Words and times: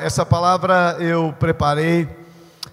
Essa 0.00 0.24
palavra 0.24 0.96
eu 1.00 1.34
preparei, 1.40 2.08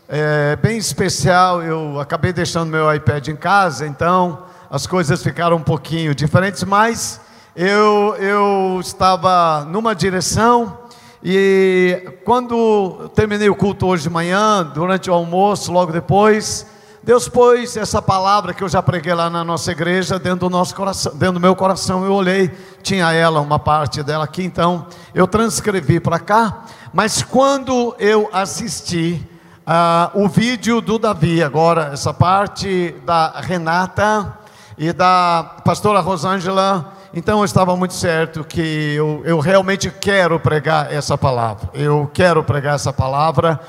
é 0.08 0.56
bem 0.58 0.78
especial. 0.78 1.63
Eu 1.63 2.00
acabei 2.00 2.32
deixando 2.32 2.70
meu 2.70 2.94
iPad 2.94 3.28
em 3.29 3.36
casa, 3.36 3.88
então 3.88 4.44
as 4.70 4.86
coisas 4.86 5.24
ficaram 5.24 5.58
um 5.58 5.62
pouquinho 5.62 6.13
diferentes, 6.13 6.63
mas 6.63 7.20
eu, 7.56 8.16
eu 8.20 8.80
estava 8.80 9.66
numa 9.66 9.96
direção 9.96 10.78
e 11.24 12.20
quando 12.24 13.10
terminei 13.16 13.49
o 13.49 13.56
culto 13.56 13.88
hoje 13.88 14.03
de 14.03 14.10
manhã, 14.10 14.63
durante 14.63 15.10
o 15.10 15.13
almoço, 15.13 15.71
logo 15.71 15.92
depois, 15.92 16.67
Deus 17.05 17.30
pôs 17.30 17.77
essa 17.77 18.02
palavra 18.02 18.52
que 18.52 18.63
eu 18.63 18.67
já 18.67 18.81
preguei 18.81 19.13
lá 19.13 19.30
na 19.30 19.44
nossa 19.44 19.71
igreja 19.71 20.17
dentro 20.17 20.40
do 20.40 20.49
nosso 20.49 20.73
coração, 20.73 21.11
dentro 21.13 21.34
do 21.34 21.39
meu 21.39 21.55
coração. 21.55 22.03
Eu 22.03 22.11
olhei, 22.11 22.49
tinha 22.81 23.13
ela, 23.13 23.41
uma 23.41 23.59
parte 23.59 24.02
dela 24.02 24.23
aqui, 24.23 24.43
então 24.43 24.88
eu 25.13 25.27
transcrevi 25.27 25.99
para 25.99 26.17
cá. 26.17 26.63
Mas 26.91 27.21
quando 27.21 27.95
eu 27.99 28.27
assisti 28.33 29.21
uh, 29.67 30.20
o 30.20 30.27
vídeo 30.27 30.81
do 30.81 30.97
Davi, 30.97 31.44
agora, 31.44 31.91
essa 31.94 32.11
parte 32.11 32.95
da 33.05 33.39
Renata 33.39 34.39
e 34.75 34.91
da 34.91 35.58
pastora 35.63 35.99
Rosângela, 35.99 36.91
então 37.13 37.38
eu 37.38 37.45
estava 37.45 37.75
muito 37.75 37.94
certo 37.94 38.44
que 38.44 38.95
eu, 38.95 39.22
eu 39.25 39.39
realmente 39.39 39.91
quero 39.91 40.39
pregar 40.39 40.91
essa 40.91 41.16
palavra. 41.16 41.69
Eu 41.72 42.09
quero 42.11 42.44
pregar 42.44 42.73
essa 42.73 42.91
palavra 42.91 43.59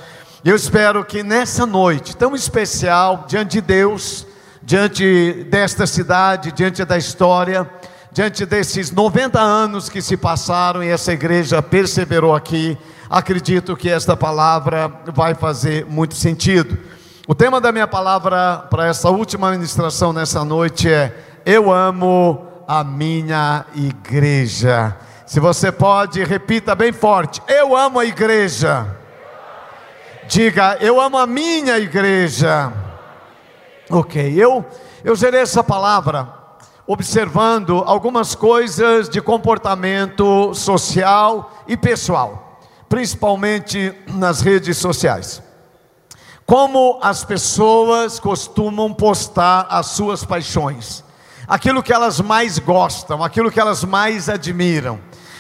eu 0.49 0.55
espero 0.55 1.05
que 1.05 1.25
nessa 1.25 1.67
noite 1.67 2.17
tão 2.17 2.33
especial, 2.33 3.25
diante 3.27 3.55
de 3.55 3.61
Deus, 3.61 4.25
diante 4.63 5.45
desta 5.51 5.89
cidade, 5.89 6.53
diante 6.53 6.85
da 6.85 6.97
história, 6.97 7.69
diante 8.13 8.47
desses 8.47 8.93
90 8.93 9.41
anos 9.41 9.89
que 9.89 10.01
se 10.01 10.17
passaram 10.17 10.85
e 10.85 10.89
essa 10.89 11.13
igreja 11.13 11.61
perseverou 11.61 12.33
aqui, 12.33 12.79
acredito 13.11 13.77
que 13.77 13.89
esta 13.89 14.17
palavra 14.17 14.89
vai 15.13 15.35
fazer 15.35 15.85
muito 15.87 16.15
sentido. 16.15 16.79
O 17.27 17.35
tema 17.35 17.61
da 17.61 17.73
minha 17.73 17.89
palavra 17.89 18.59
para 18.71 18.87
essa 18.87 19.11
última 19.11 19.51
ministração 19.51 20.13
nessa 20.13 20.45
noite 20.45 20.89
é: 20.89 21.13
Eu 21.45 21.73
amo 21.73 22.47
a 22.69 22.85
minha 22.85 23.65
igreja. 23.75 24.97
Se 25.27 25.41
você 25.41 25.73
pode, 25.73 26.23
repita 26.23 26.73
bem 26.77 26.93
forte: 26.93 27.43
Eu 27.49 27.77
amo 27.77 27.99
a 27.99 28.05
igreja. 28.05 28.87
Diga, 30.29 30.77
eu 30.81 31.01
amo 31.01 31.17
a 31.17 31.27
minha 31.27 31.79
igreja. 31.79 32.73
Ok, 33.89 34.35
eu, 34.37 34.65
eu 35.05 35.15
gerei 35.15 35.41
essa 35.41 35.63
palavra 35.63 36.29
observando 36.85 37.83
algumas 37.87 38.35
coisas 38.35 39.09
de 39.09 39.21
comportamento 39.21 40.53
social 40.53 41.63
e 41.69 41.77
pessoal, 41.77 42.61
principalmente 42.89 43.95
nas 44.09 44.41
redes 44.41 44.77
sociais. 44.79 45.41
Como 46.45 46.99
as 47.03 47.25
pessoas 47.25 48.19
costumam 48.19 48.93
postar 48.93 49.67
as 49.71 49.87
suas 49.87 50.25
paixões, 50.25 51.05
aquilo 51.47 51.83
que 51.83 51.93
elas 51.93 52.21
mais 52.21 52.59
gostam, 52.59 53.23
aquilo 53.23 53.51
que 53.51 53.61
elas 53.61 53.85
mais 53.85 54.29
admiram. 54.29 54.99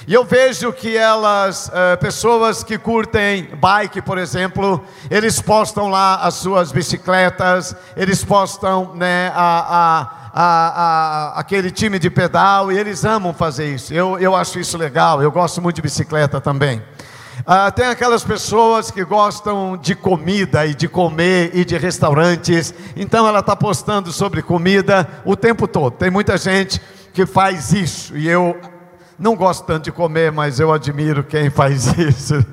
E 0.08 0.14
eu 0.14 0.24
vejo 0.24 0.72
que 0.72 0.96
elas, 0.96 1.68
é, 1.74 1.96
pessoas 1.96 2.62
que 2.62 2.78
curtem 2.78 3.48
bike, 3.56 4.00
por 4.00 4.18
exemplo, 4.18 4.80
eles 5.10 5.40
postam 5.40 5.88
lá 5.88 6.14
as 6.22 6.34
suas 6.34 6.70
bicicletas, 6.70 7.74
eles 7.96 8.22
postam 8.22 8.94
né, 8.94 9.32
a, 9.34 10.08
a, 10.32 11.32
a, 11.34 11.40
aquele 11.40 11.72
time 11.72 11.98
de 11.98 12.08
pedal 12.08 12.70
e 12.70 12.78
eles 12.78 13.04
amam 13.04 13.34
fazer 13.34 13.74
isso. 13.74 13.92
Eu, 13.92 14.16
eu 14.20 14.36
acho 14.36 14.60
isso 14.60 14.78
legal, 14.78 15.20
eu 15.20 15.32
gosto 15.32 15.60
muito 15.60 15.74
de 15.74 15.82
bicicleta 15.82 16.40
também. 16.40 16.80
Ah, 17.44 17.72
tem 17.72 17.86
aquelas 17.86 18.22
pessoas 18.22 18.92
que 18.92 19.04
gostam 19.04 19.76
de 19.76 19.96
comida 19.96 20.64
e 20.66 20.72
de 20.72 20.86
comer 20.86 21.50
e 21.52 21.64
de 21.64 21.76
restaurantes, 21.76 22.72
então 22.94 23.26
ela 23.26 23.40
está 23.40 23.56
postando 23.56 24.12
sobre 24.12 24.40
comida 24.40 25.08
o 25.24 25.34
tempo 25.34 25.66
todo. 25.66 25.94
Tem 25.96 26.12
muita 26.12 26.38
gente 26.38 26.80
que 27.12 27.26
faz 27.26 27.72
isso 27.72 28.16
e 28.16 28.28
eu 28.28 28.56
não 29.18 29.34
gosto 29.34 29.64
tanto 29.64 29.84
de 29.84 29.92
comer, 29.92 30.30
mas 30.30 30.60
eu 30.60 30.72
admiro 30.72 31.24
quem 31.24 31.50
faz 31.50 31.86
isso. 31.98 32.44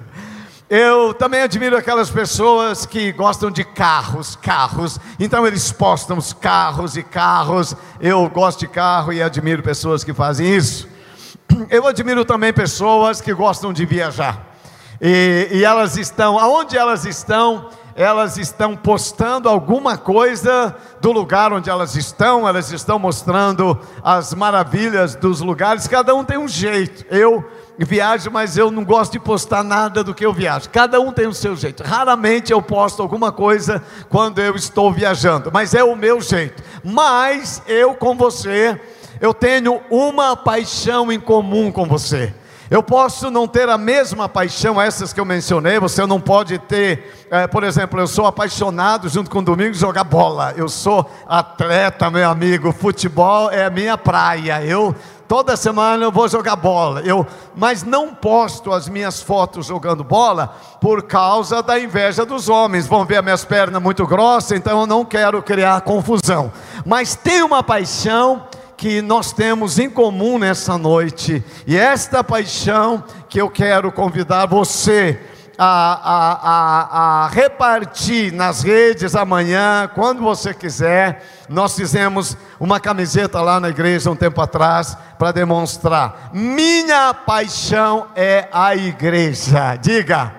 Eu 0.69 1.13
também 1.13 1.41
admiro 1.41 1.77
aquelas 1.77 2.09
pessoas 2.09 2.85
que 2.85 3.11
gostam 3.11 3.51
de 3.51 3.63
carros, 3.63 4.35
carros. 4.35 4.97
Então 5.19 5.45
eles 5.45 5.71
postam 5.71 6.17
os 6.17 6.33
carros 6.33 6.97
e 6.97 7.03
carros. 7.03 7.75
Eu 7.99 8.27
gosto 8.29 8.61
de 8.61 8.67
carro 8.67 9.13
e 9.13 9.21
admiro 9.21 9.61
pessoas 9.61 10.03
que 10.03 10.13
fazem 10.13 10.55
isso. 10.55 10.87
Eu 11.69 11.85
admiro 11.85 12.25
também 12.25 12.51
pessoas 12.51 13.21
que 13.21 13.33
gostam 13.33 13.71
de 13.71 13.85
viajar. 13.85 14.55
E, 14.99 15.49
e 15.51 15.63
elas 15.63 15.97
estão, 15.97 16.39
aonde 16.39 16.77
elas 16.77 17.05
estão, 17.05 17.69
elas 17.95 18.37
estão 18.37 18.75
postando 18.75 19.47
alguma 19.47 19.97
coisa 19.97 20.75
do 20.99 21.11
lugar 21.11 21.53
onde 21.53 21.69
elas 21.69 21.95
estão, 21.95 22.47
elas 22.47 22.71
estão 22.71 22.97
mostrando 22.97 23.79
as 24.03 24.33
maravilhas 24.33 25.15
dos 25.15 25.41
lugares, 25.41 25.87
cada 25.87 26.15
um 26.15 26.23
tem 26.23 26.37
um 26.37 26.47
jeito. 26.47 27.05
Eu 27.09 27.43
viajo, 27.77 28.29
mas 28.31 28.57
eu 28.57 28.71
não 28.71 28.83
gosto 28.83 29.13
de 29.13 29.19
postar 29.19 29.63
nada 29.63 30.03
do 30.03 30.13
que 30.13 30.25
eu 30.25 30.33
viajo. 30.33 30.69
Cada 30.69 30.99
um 30.99 31.11
tem 31.11 31.27
o 31.27 31.33
seu 31.33 31.55
jeito. 31.55 31.83
Raramente 31.83 32.51
eu 32.51 32.61
posto 32.61 33.01
alguma 33.01 33.31
coisa 33.31 33.83
quando 34.09 34.39
eu 34.39 34.55
estou 34.55 34.91
viajando, 34.91 35.51
mas 35.51 35.73
é 35.73 35.83
o 35.83 35.95
meu 35.95 36.21
jeito. 36.21 36.63
Mas 36.83 37.61
eu 37.67 37.95
com 37.95 38.15
você, 38.15 38.79
eu 39.19 39.33
tenho 39.33 39.81
uma 39.89 40.35
paixão 40.35 41.11
em 41.11 41.19
comum 41.19 41.71
com 41.71 41.85
você. 41.85 42.33
Eu 42.69 42.81
posso 42.81 43.29
não 43.29 43.47
ter 43.47 43.67
a 43.69 43.77
mesma 43.77 44.29
paixão, 44.29 44.81
essas 44.81 45.11
que 45.11 45.19
eu 45.19 45.25
mencionei, 45.25 45.79
você 45.79 46.05
não 46.05 46.19
pode 46.19 46.57
ter, 46.59 47.27
é, 47.29 47.45
por 47.45 47.63
exemplo, 47.63 47.99
eu 47.99 48.07
sou 48.07 48.25
apaixonado 48.25 49.09
junto 49.09 49.29
com 49.29 49.39
o 49.39 49.43
Domingos 49.43 49.77
jogar 49.77 50.03
bola. 50.03 50.53
Eu 50.55 50.69
sou 50.69 51.09
atleta, 51.27 52.09
meu 52.09 52.29
amigo, 52.29 52.71
futebol 52.71 53.51
é 53.51 53.65
a 53.65 53.69
minha 53.69 53.97
praia. 53.97 54.63
Eu 54.63 54.95
toda 55.27 55.57
semana 55.57 56.03
eu 56.03 56.11
vou 56.11 56.27
jogar 56.27 56.55
bola. 56.55 57.01
Eu, 57.01 57.25
mas 57.55 57.83
não 57.83 58.13
posto 58.13 58.71
as 58.71 58.87
minhas 58.87 59.21
fotos 59.21 59.65
jogando 59.65 60.03
bola 60.03 60.55
por 60.79 61.03
causa 61.03 61.63
da 61.63 61.79
inveja 61.79 62.25
dos 62.25 62.49
homens. 62.49 62.87
Vão 62.87 63.03
ver 63.03 63.17
as 63.17 63.23
minhas 63.23 63.43
pernas 63.43 63.81
muito 63.81 64.05
grossas, 64.05 64.57
então 64.57 64.81
eu 64.81 64.85
não 64.85 65.03
quero 65.03 65.41
criar 65.41 65.81
confusão. 65.81 66.51
Mas 66.85 67.15
tem 67.15 67.41
uma 67.41 67.63
paixão 67.63 68.43
que 68.83 69.01
nós 69.01 69.31
temos 69.31 69.79
em 69.79 69.89
comum 69.89 70.37
nessa 70.37 70.77
noite, 70.77 71.41
e 71.65 71.77
esta 71.77 72.21
paixão 72.21 73.01
que 73.29 73.39
eu 73.39 73.49
quero 73.49 73.89
convidar 73.93 74.45
você 74.45 75.17
a, 75.57 75.93
a, 76.03 76.33
a, 76.33 77.23
a, 77.23 77.27
repartir 77.29 78.33
nas 78.33 78.61
redes 78.61 79.15
amanhã, 79.15 79.89
quando 79.95 80.21
você 80.21 80.53
quiser. 80.53 81.25
Nós 81.47 81.77
fizemos 81.77 82.35
uma 82.59 82.77
camiseta 82.77 83.39
lá 83.39 83.57
na 83.57 83.69
igreja 83.69 84.11
um 84.11 84.17
tempo 84.17 84.41
atrás 84.41 84.97
para 85.17 85.31
demonstrar: 85.31 86.31
minha 86.33 87.13
paixão 87.13 88.07
é 88.17 88.49
a 88.51 88.75
igreja. 88.75 89.77
Diga. 89.77 90.35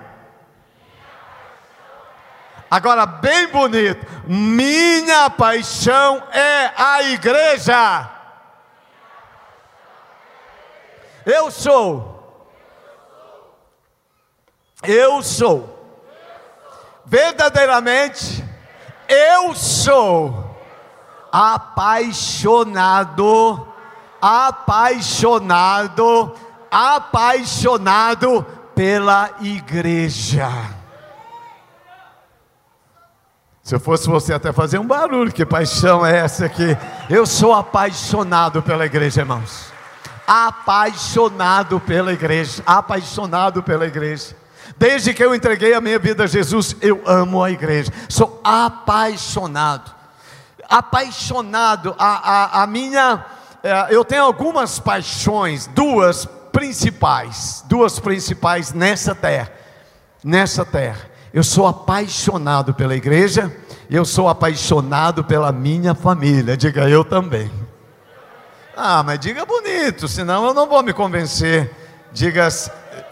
Agora, 2.69 3.07
bem 3.07 3.47
bonito: 3.47 4.05
minha 4.27 5.31
paixão 5.31 6.21
é 6.31 6.71
a 6.77 7.01
igreja. 7.05 8.11
Eu 11.25 11.49
sou. 11.49 12.13
Eu 14.83 15.23
sou. 15.23 15.73
Verdadeiramente, 17.05 18.43
eu 19.07 19.55
sou 19.55 20.53
apaixonado, 21.31 23.65
apaixonado, 24.21 26.33
apaixonado 26.69 28.45
pela 28.73 29.29
igreja. 29.41 30.49
Se 33.63 33.75
eu 33.75 33.79
fosse 33.79 34.07
você, 34.07 34.33
até 34.33 34.53
fazer 34.53 34.77
um 34.77 34.85
barulho, 34.85 35.31
que 35.31 35.45
paixão 35.45 36.05
é 36.05 36.19
essa 36.19 36.45
aqui? 36.45 36.77
Eu 37.09 37.25
sou 37.25 37.53
apaixonado 37.53 38.61
pela 38.61 38.85
igreja, 38.85 39.21
irmãos 39.21 39.73
apaixonado 40.27 41.79
pela 41.79 42.13
igreja, 42.13 42.63
apaixonado 42.65 43.61
pela 43.63 43.85
igreja. 43.85 44.35
Desde 44.77 45.13
que 45.13 45.23
eu 45.23 45.33
entreguei 45.33 45.73
a 45.73 45.81
minha 45.81 45.99
vida 45.99 46.23
a 46.23 46.27
Jesus, 46.27 46.75
eu 46.81 47.01
amo 47.05 47.43
a 47.43 47.51
igreja, 47.51 47.91
sou 48.09 48.41
apaixonado. 48.43 49.93
Apaixonado, 50.67 51.95
a, 51.97 52.59
a, 52.59 52.63
a 52.63 52.67
minha, 52.67 53.23
é, 53.63 53.87
eu 53.89 54.03
tenho 54.03 54.23
algumas 54.23 54.79
paixões, 54.79 55.67
duas 55.67 56.27
principais, 56.51 57.63
duas 57.67 57.99
principais 57.99 58.73
nessa 58.73 59.13
terra, 59.13 59.51
nessa 60.23 60.65
terra. 60.65 61.09
Eu 61.33 61.43
sou 61.43 61.67
apaixonado 61.67 62.73
pela 62.73 62.95
igreja, 62.95 63.55
eu 63.89 64.05
sou 64.05 64.27
apaixonado 64.27 65.23
pela 65.23 65.51
minha 65.51 65.93
família, 65.93 66.57
diga 66.57 66.89
eu 66.89 67.03
também. 67.03 67.51
Ah, 68.75 69.01
mas 69.03 69.19
diga 69.19 69.45
bonito, 69.45 70.07
senão 70.07 70.45
eu 70.45 70.53
não 70.53 70.67
vou 70.67 70.83
me 70.83 70.91
convencer. 70.93 71.71
Diga, 72.11 72.47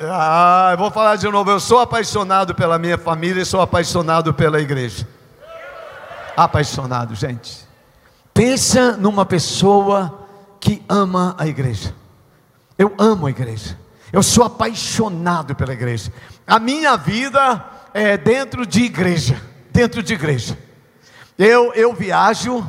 Ah, 0.01 0.69
eu 0.71 0.77
vou 0.77 0.91
falar 0.91 1.15
de 1.15 1.27
novo. 1.29 1.49
Eu 1.49 1.59
sou 1.59 1.79
apaixonado 1.79 2.53
pela 2.53 2.77
minha 2.77 2.97
família 2.97 3.41
e 3.41 3.45
sou 3.45 3.61
apaixonado 3.61 4.33
pela 4.33 4.59
igreja. 4.59 5.07
Apaixonado, 6.35 7.15
gente. 7.15 7.65
Pensa 8.33 8.97
numa 8.97 9.25
pessoa 9.25 10.27
que 10.59 10.83
ama 10.89 11.35
a 11.37 11.47
igreja. 11.47 11.93
Eu 12.77 12.93
amo 12.97 13.27
a 13.27 13.29
igreja. 13.29 13.77
Eu 14.11 14.23
sou 14.23 14.43
apaixonado 14.43 15.55
pela 15.55 15.73
igreja. 15.73 16.11
A 16.45 16.59
minha 16.59 16.97
vida 16.97 17.63
é 17.93 18.17
dentro 18.17 18.65
de 18.65 18.83
igreja, 18.83 19.41
dentro 19.71 20.03
de 20.03 20.13
igreja. 20.13 20.57
Eu 21.37 21.73
eu 21.73 21.93
viajo, 21.93 22.65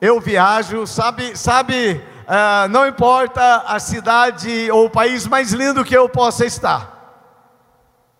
eu 0.00 0.20
viajo, 0.20 0.86
sabe, 0.86 1.36
sabe, 1.36 2.00
uh, 2.28 2.68
não 2.68 2.86
importa 2.86 3.64
a 3.66 3.80
cidade 3.80 4.70
ou 4.70 4.86
o 4.86 4.90
país 4.90 5.26
mais 5.26 5.52
lindo 5.52 5.84
que 5.84 5.96
eu 5.96 6.08
possa 6.08 6.44
estar. 6.44 6.98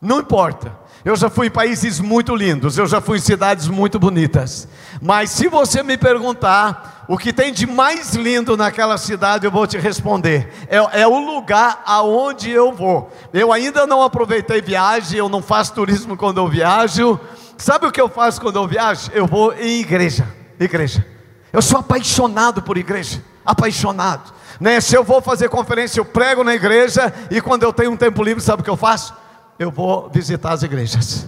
Não 0.00 0.20
importa. 0.20 0.72
Eu 1.04 1.14
já 1.16 1.30
fui 1.30 1.46
em 1.46 1.50
países 1.50 2.00
muito 2.00 2.34
lindos, 2.34 2.76
eu 2.76 2.86
já 2.86 3.00
fui 3.00 3.18
em 3.18 3.20
cidades 3.20 3.68
muito 3.68 3.98
bonitas. 3.98 4.66
Mas 5.00 5.30
se 5.30 5.48
você 5.48 5.82
me 5.82 5.96
perguntar 5.96 7.04
o 7.08 7.16
que 7.16 7.32
tem 7.32 7.52
de 7.52 7.66
mais 7.66 8.14
lindo 8.14 8.56
naquela 8.56 8.98
cidade, 8.98 9.46
eu 9.46 9.50
vou 9.50 9.66
te 9.66 9.78
responder. 9.78 10.52
É, 10.68 11.02
é 11.02 11.06
o 11.06 11.18
lugar 11.18 11.82
aonde 11.86 12.50
eu 12.50 12.72
vou. 12.72 13.10
Eu 13.32 13.52
ainda 13.52 13.86
não 13.86 14.02
aproveitei 14.02 14.60
viagem, 14.60 15.18
eu 15.18 15.28
não 15.28 15.40
faço 15.40 15.72
turismo 15.72 16.16
quando 16.16 16.38
eu 16.38 16.48
viajo. 16.48 17.18
Sabe 17.56 17.86
o 17.86 17.92
que 17.92 18.00
eu 18.00 18.08
faço 18.08 18.40
quando 18.40 18.56
eu 18.56 18.66
viajo? 18.66 19.10
Eu 19.12 19.26
vou 19.26 19.54
em 19.54 19.80
igreja. 19.80 20.28
Igreja. 20.60 21.06
Eu 21.52 21.62
sou 21.62 21.78
apaixonado 21.78 22.60
por 22.60 22.76
igreja. 22.76 23.22
Apaixonado. 23.50 24.32
Né? 24.60 24.80
Se 24.80 24.96
eu 24.96 25.02
vou 25.02 25.20
fazer 25.22 25.48
conferência, 25.48 26.00
eu 26.00 26.04
prego 26.04 26.44
na 26.44 26.54
igreja. 26.54 27.12
E 27.30 27.40
quando 27.40 27.62
eu 27.62 27.72
tenho 27.72 27.92
um 27.92 27.96
tempo 27.96 28.22
livre, 28.22 28.42
sabe 28.42 28.62
o 28.62 28.64
que 28.64 28.70
eu 28.70 28.76
faço? 28.76 29.14
eu 29.58 29.70
vou 29.70 30.08
visitar 30.08 30.52
as 30.52 30.62
igrejas, 30.62 31.26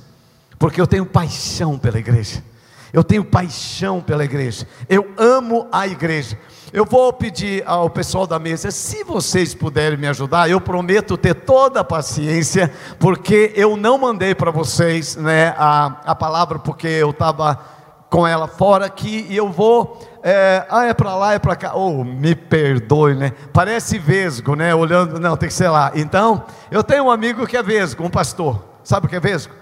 porque 0.59 0.81
eu 0.81 0.87
tenho 0.87 1.05
paixão 1.05 1.79
pela 1.79 1.99
igreja. 1.99 2.43
Eu 2.93 3.05
tenho 3.05 3.25
paixão 3.25 4.01
pela 4.01 4.25
igreja. 4.25 4.67
Eu 4.89 5.13
amo 5.17 5.69
a 5.71 5.87
igreja. 5.87 6.37
Eu 6.73 6.85
vou 6.85 7.13
pedir 7.13 7.63
ao 7.67 7.89
pessoal 7.91 8.27
da 8.27 8.39
mesa, 8.39 8.71
se 8.71 9.03
vocês 9.03 9.55
puderem 9.55 9.99
me 9.99 10.07
ajudar, 10.07 10.49
eu 10.49 10.61
prometo 10.61 11.17
ter 11.17 11.35
toda 11.35 11.81
a 11.81 11.85
paciência, 11.85 12.73
porque 12.99 13.53
eu 13.57 13.77
não 13.77 13.99
mandei 13.99 14.35
para 14.35 14.53
vocês 14.53 15.17
né, 15.17 15.55
a, 15.57 16.01
a 16.05 16.15
palavra, 16.15 16.61
porque 16.61 16.87
eu 16.87 17.11
estava 17.11 17.61
com 18.11 18.27
ela 18.27 18.49
fora 18.49 18.87
aqui, 18.87 19.27
e 19.31 19.37
eu 19.37 19.49
vou 19.49 19.99
é, 20.23 20.67
ah, 20.69 20.85
é 20.85 20.93
para 20.93 21.15
lá, 21.15 21.35
é 21.35 21.39
para 21.39 21.57
cá. 21.57 21.75
Oh, 21.75 22.05
me 22.05 22.35
perdoe, 22.35 23.15
né? 23.15 23.33
Parece 23.53 23.99
vesgo, 23.99 24.55
né? 24.55 24.75
Olhando, 24.75 25.19
não, 25.19 25.37
tem 25.37 25.49
que 25.49 25.55
ser 25.55 25.69
lá. 25.69 25.93
Então, 25.95 26.45
eu 26.71 26.85
tenho 26.85 27.05
um 27.05 27.11
amigo 27.11 27.47
que 27.47 27.57
é 27.57 27.63
vesgo, 27.63 28.05
um 28.05 28.11
pastor. 28.11 28.63
Sabe 28.85 29.07
o 29.07 29.09
que 29.09 29.17
é 29.17 29.21
vesgo? 29.21 29.55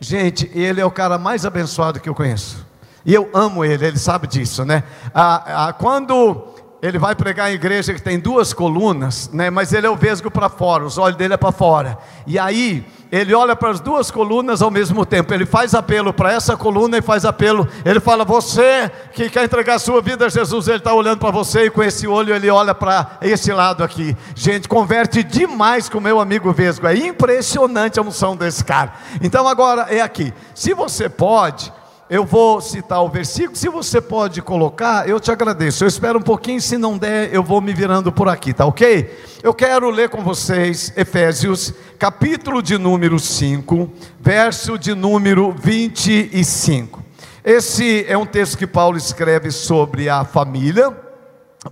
Gente, 0.00 0.50
ele 0.54 0.80
é 0.80 0.84
o 0.84 0.90
cara 0.90 1.18
mais 1.18 1.44
abençoado 1.44 2.00
que 2.00 2.08
eu 2.08 2.14
conheço. 2.14 2.64
E 3.04 3.14
eu 3.14 3.30
amo 3.34 3.64
ele, 3.64 3.86
ele 3.86 3.98
sabe 3.98 4.26
disso, 4.26 4.64
né? 4.64 4.82
Ah, 5.14 5.68
ah, 5.68 5.72
quando 5.72 6.48
ele 6.86 6.98
vai 6.98 7.16
pregar 7.16 7.50
em 7.50 7.54
igreja 7.54 7.92
que 7.92 8.00
tem 8.00 8.18
duas 8.18 8.52
colunas, 8.52 9.28
né? 9.32 9.50
Mas 9.50 9.72
ele 9.72 9.86
é 9.86 9.90
o 9.90 9.96
vesgo 9.96 10.30
para 10.30 10.48
fora, 10.48 10.84
os 10.84 10.96
olhos 10.98 11.16
dele 11.16 11.34
é 11.34 11.36
para 11.36 11.50
fora. 11.50 11.98
E 12.24 12.38
aí 12.38 12.86
ele 13.10 13.34
olha 13.34 13.56
para 13.56 13.70
as 13.70 13.80
duas 13.80 14.08
colunas 14.08 14.62
ao 14.62 14.70
mesmo 14.70 15.04
tempo. 15.04 15.34
Ele 15.34 15.44
faz 15.44 15.74
apelo 15.74 16.12
para 16.12 16.32
essa 16.32 16.56
coluna 16.56 16.98
e 16.98 17.02
faz 17.02 17.24
apelo. 17.24 17.66
Ele 17.84 17.98
fala: 17.98 18.24
Você 18.24 18.88
que 19.12 19.28
quer 19.28 19.44
entregar 19.44 19.80
sua 19.80 20.00
vida 20.00 20.26
a 20.26 20.28
Jesus, 20.28 20.68
ele 20.68 20.78
está 20.78 20.94
olhando 20.94 21.18
para 21.18 21.32
você 21.32 21.64
e 21.64 21.70
com 21.70 21.82
esse 21.82 22.06
olho 22.06 22.32
ele 22.32 22.48
olha 22.50 22.74
para 22.74 23.18
esse 23.20 23.52
lado 23.52 23.82
aqui. 23.82 24.16
Gente, 24.34 24.68
converte 24.68 25.24
demais 25.24 25.88
com 25.88 25.98
o 25.98 26.00
meu 26.00 26.20
amigo 26.20 26.52
Vesgo. 26.52 26.86
É 26.86 26.96
impressionante 26.96 27.98
a 27.98 28.02
unção 28.02 28.36
desse 28.36 28.64
cara. 28.64 28.92
Então 29.20 29.48
agora 29.48 29.86
é 29.88 30.00
aqui. 30.00 30.32
Se 30.54 30.72
você 30.72 31.08
pode 31.08 31.72
eu 32.08 32.24
vou 32.24 32.60
citar 32.60 33.02
o 33.02 33.08
versículo, 33.08 33.56
se 33.56 33.68
você 33.68 34.00
pode 34.00 34.40
colocar, 34.40 35.08
eu 35.08 35.18
te 35.18 35.30
agradeço. 35.30 35.82
Eu 35.82 35.88
espero 35.88 36.18
um 36.18 36.22
pouquinho, 36.22 36.60
se 36.60 36.78
não 36.78 36.96
der, 36.96 37.34
eu 37.34 37.42
vou 37.42 37.60
me 37.60 37.74
virando 37.74 38.12
por 38.12 38.28
aqui, 38.28 38.54
tá 38.54 38.64
ok? 38.64 39.24
Eu 39.42 39.52
quero 39.52 39.90
ler 39.90 40.08
com 40.08 40.22
vocês 40.22 40.92
Efésios, 40.96 41.74
capítulo 41.98 42.62
de 42.62 42.78
número 42.78 43.18
5, 43.18 43.90
verso 44.20 44.78
de 44.78 44.94
número 44.94 45.52
25. 45.52 47.02
Esse 47.44 48.04
é 48.08 48.16
um 48.16 48.26
texto 48.26 48.56
que 48.56 48.66
Paulo 48.68 48.96
escreve 48.96 49.50
sobre 49.50 50.08
a 50.08 50.24
família, 50.24 50.96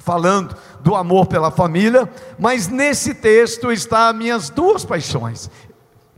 falando 0.01 0.57
do 0.81 0.97
amor 0.97 1.27
pela 1.27 1.53
família, 1.53 2.11
mas 2.39 2.67
nesse 2.67 3.15
texto 3.15 3.71
está 3.71 4.13
minhas 4.13 4.51
duas 4.51 4.85
paixões. 4.85 5.49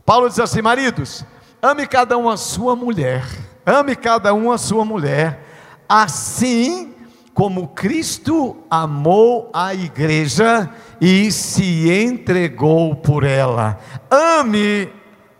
Paulo 0.03 0.27
diz 0.27 0.39
assim: 0.39 0.61
maridos, 0.61 1.23
ame 1.61 1.85
cada 1.85 2.17
um 2.17 2.27
a 2.27 2.37
sua 2.37 2.75
mulher 2.75 3.23
Ame 3.67 3.97
cada 3.97 4.33
um 4.33 4.49
a 4.49 4.57
sua 4.57 4.85
mulher, 4.85 5.43
assim 5.89 6.95
como 7.33 7.67
Cristo 7.67 8.55
amou 8.69 9.51
a 9.53 9.73
igreja 9.73 10.69
e 11.01 11.29
se 11.33 11.91
entregou 11.91 12.95
por 12.95 13.25
ela. 13.25 13.77
Ame, 14.09 14.89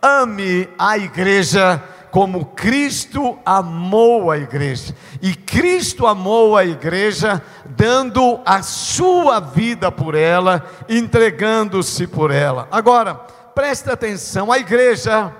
ame 0.02 0.68
a 0.78 0.98
igreja 0.98 1.82
como 2.10 2.44
Cristo 2.46 3.38
amou 3.46 4.30
a 4.30 4.36
igreja. 4.36 4.94
E 5.22 5.34
Cristo 5.34 6.06
amou 6.06 6.54
a 6.54 6.66
igreja 6.66 7.42
dando 7.64 8.40
a 8.44 8.62
sua 8.62 9.40
vida 9.40 9.90
por 9.90 10.14
ela, 10.14 10.66
entregando-se 10.86 12.06
por 12.06 12.30
ela. 12.30 12.68
Agora, 12.70 13.14
preste 13.54 13.90
atenção, 13.90 14.52
a 14.52 14.58
igreja 14.58 15.32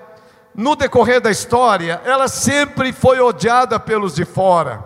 no 0.58 0.74
decorrer 0.74 1.20
da 1.20 1.30
história, 1.30 2.02
ela 2.04 2.26
sempre 2.26 2.92
foi 2.92 3.20
odiada 3.20 3.78
pelos 3.78 4.16
de 4.16 4.24
fora, 4.24 4.84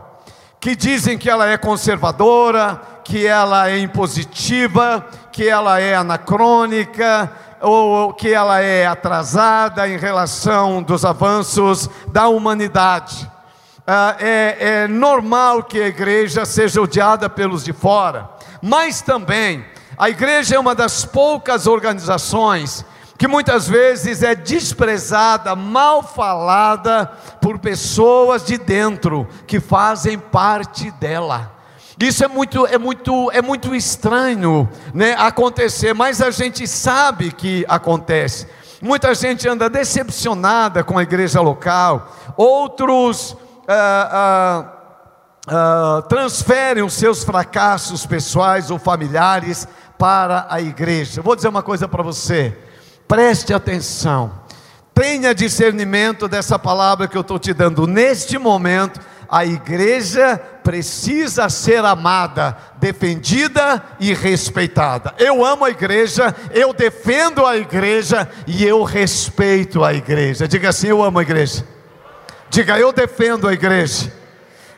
que 0.61 0.77
dizem 0.77 1.17
que 1.17 1.31
ela 1.31 1.49
é 1.49 1.57
conservadora, 1.57 2.79
que 3.03 3.27
ela 3.27 3.71
é 3.71 3.79
impositiva, 3.79 5.03
que 5.33 5.49
ela 5.49 5.81
é 5.81 5.95
anacrônica, 5.95 7.33
ou 7.59 8.13
que 8.13 8.35
ela 8.35 8.61
é 8.61 8.87
atrasada 8.87 9.89
em 9.89 9.97
relação 9.97 10.83
dos 10.83 11.07
avanços 11.07 11.89
da 12.09 12.29
humanidade. 12.29 13.31
Ah, 13.87 14.15
é, 14.21 14.57
é 14.61 14.89
normal 14.89 15.63
que 15.63 15.81
a 15.81 15.89
igreja 15.89 16.45
seja 16.45 16.83
odiada 16.83 17.31
pelos 17.31 17.65
de 17.65 17.73
fora, 17.73 18.29
mas 18.61 19.01
também 19.01 19.65
a 19.97 20.11
igreja 20.11 20.55
é 20.55 20.59
uma 20.59 20.75
das 20.75 21.07
poucas 21.07 21.67
organizações 21.67 22.85
que 23.19 23.29
muitas 23.29 23.69
vezes 23.69 24.23
é 24.23 24.35
desprezada, 24.35 25.55
mal 25.55 26.03
falada 26.03 27.07
por 27.41 27.59
pessoas 27.59 28.45
de 28.45 28.59
dentro 28.59 29.29
que 29.47 29.61
fazem 29.61 30.19
parte 30.19 30.91
dela. 30.93 31.53
Isso 32.01 32.25
é 32.25 32.29
muito, 32.29 32.67
é 32.67 32.79
muito, 32.79 33.31
é 33.31 33.41
muito 33.41 33.75
estranho, 33.75 34.69
né, 34.93 35.15
acontecer, 35.17 35.95
mas 35.95 36.21
a 36.21 36.31
gente 36.31 36.67
sabe 36.67 37.31
que 37.31 37.65
acontece. 37.69 38.49
Muita 38.81 39.15
gente 39.15 39.49
anda 39.49 39.71
decepcionada 39.71 40.83
com 40.83 40.99
a 40.99 41.03
igreja 41.03 41.41
local, 41.41 42.13
outros 42.37 43.37
ah, 43.69 44.09
ah, 44.13 44.73
ah, 45.47 46.03
transferem 46.09 46.83
os 46.83 46.95
seus 46.95 47.23
fracassos 47.23 48.05
pessoais 48.05 48.71
ou 48.71 48.79
familiares 48.81 49.69
para 49.97 50.47
a 50.51 50.61
igreja. 50.61 51.23
Vou 51.23 51.37
dizer 51.37 51.47
uma 51.47 51.63
coisa 51.63 51.87
para 51.87 52.03
você 52.03 52.57
Preste 53.13 53.53
atenção. 53.53 54.33
Tenha 54.95 55.35
discernimento 55.35 56.27
dessa 56.27 56.59
palavra 56.59 57.07
que 57.07 57.15
eu 57.15 57.21
estou 57.21 57.39
te 57.39 57.53
dando. 57.53 57.87
Neste 57.87 58.39
momento, 58.39 58.99
a 59.29 59.45
igreja 59.45 60.41
precisa 60.65 61.51
ser 61.51 61.85
amada, 61.85 62.57
defendida 62.81 63.85
e 64.01 64.15
respeitada. 64.15 65.13
Eu 65.19 65.45
amo 65.45 65.67
a 65.67 65.71
igreja, 65.71 66.35
eu 66.53 66.73
defendo 66.73 67.45
a 67.45 67.55
igreja 67.59 68.27
e 68.47 68.65
eu 68.65 68.83
respeito 68.83 69.85
a 69.85 69.93
igreja. 69.93 70.49
Diga 70.49 70.71
assim: 70.71 70.87
eu 70.87 71.03
amo 71.03 71.19
a 71.19 71.23
igreja. 71.23 71.67
Diga, 72.49 72.79
eu 72.79 72.95
defendo 72.95 73.47
a 73.47 73.53
igreja 73.53 74.11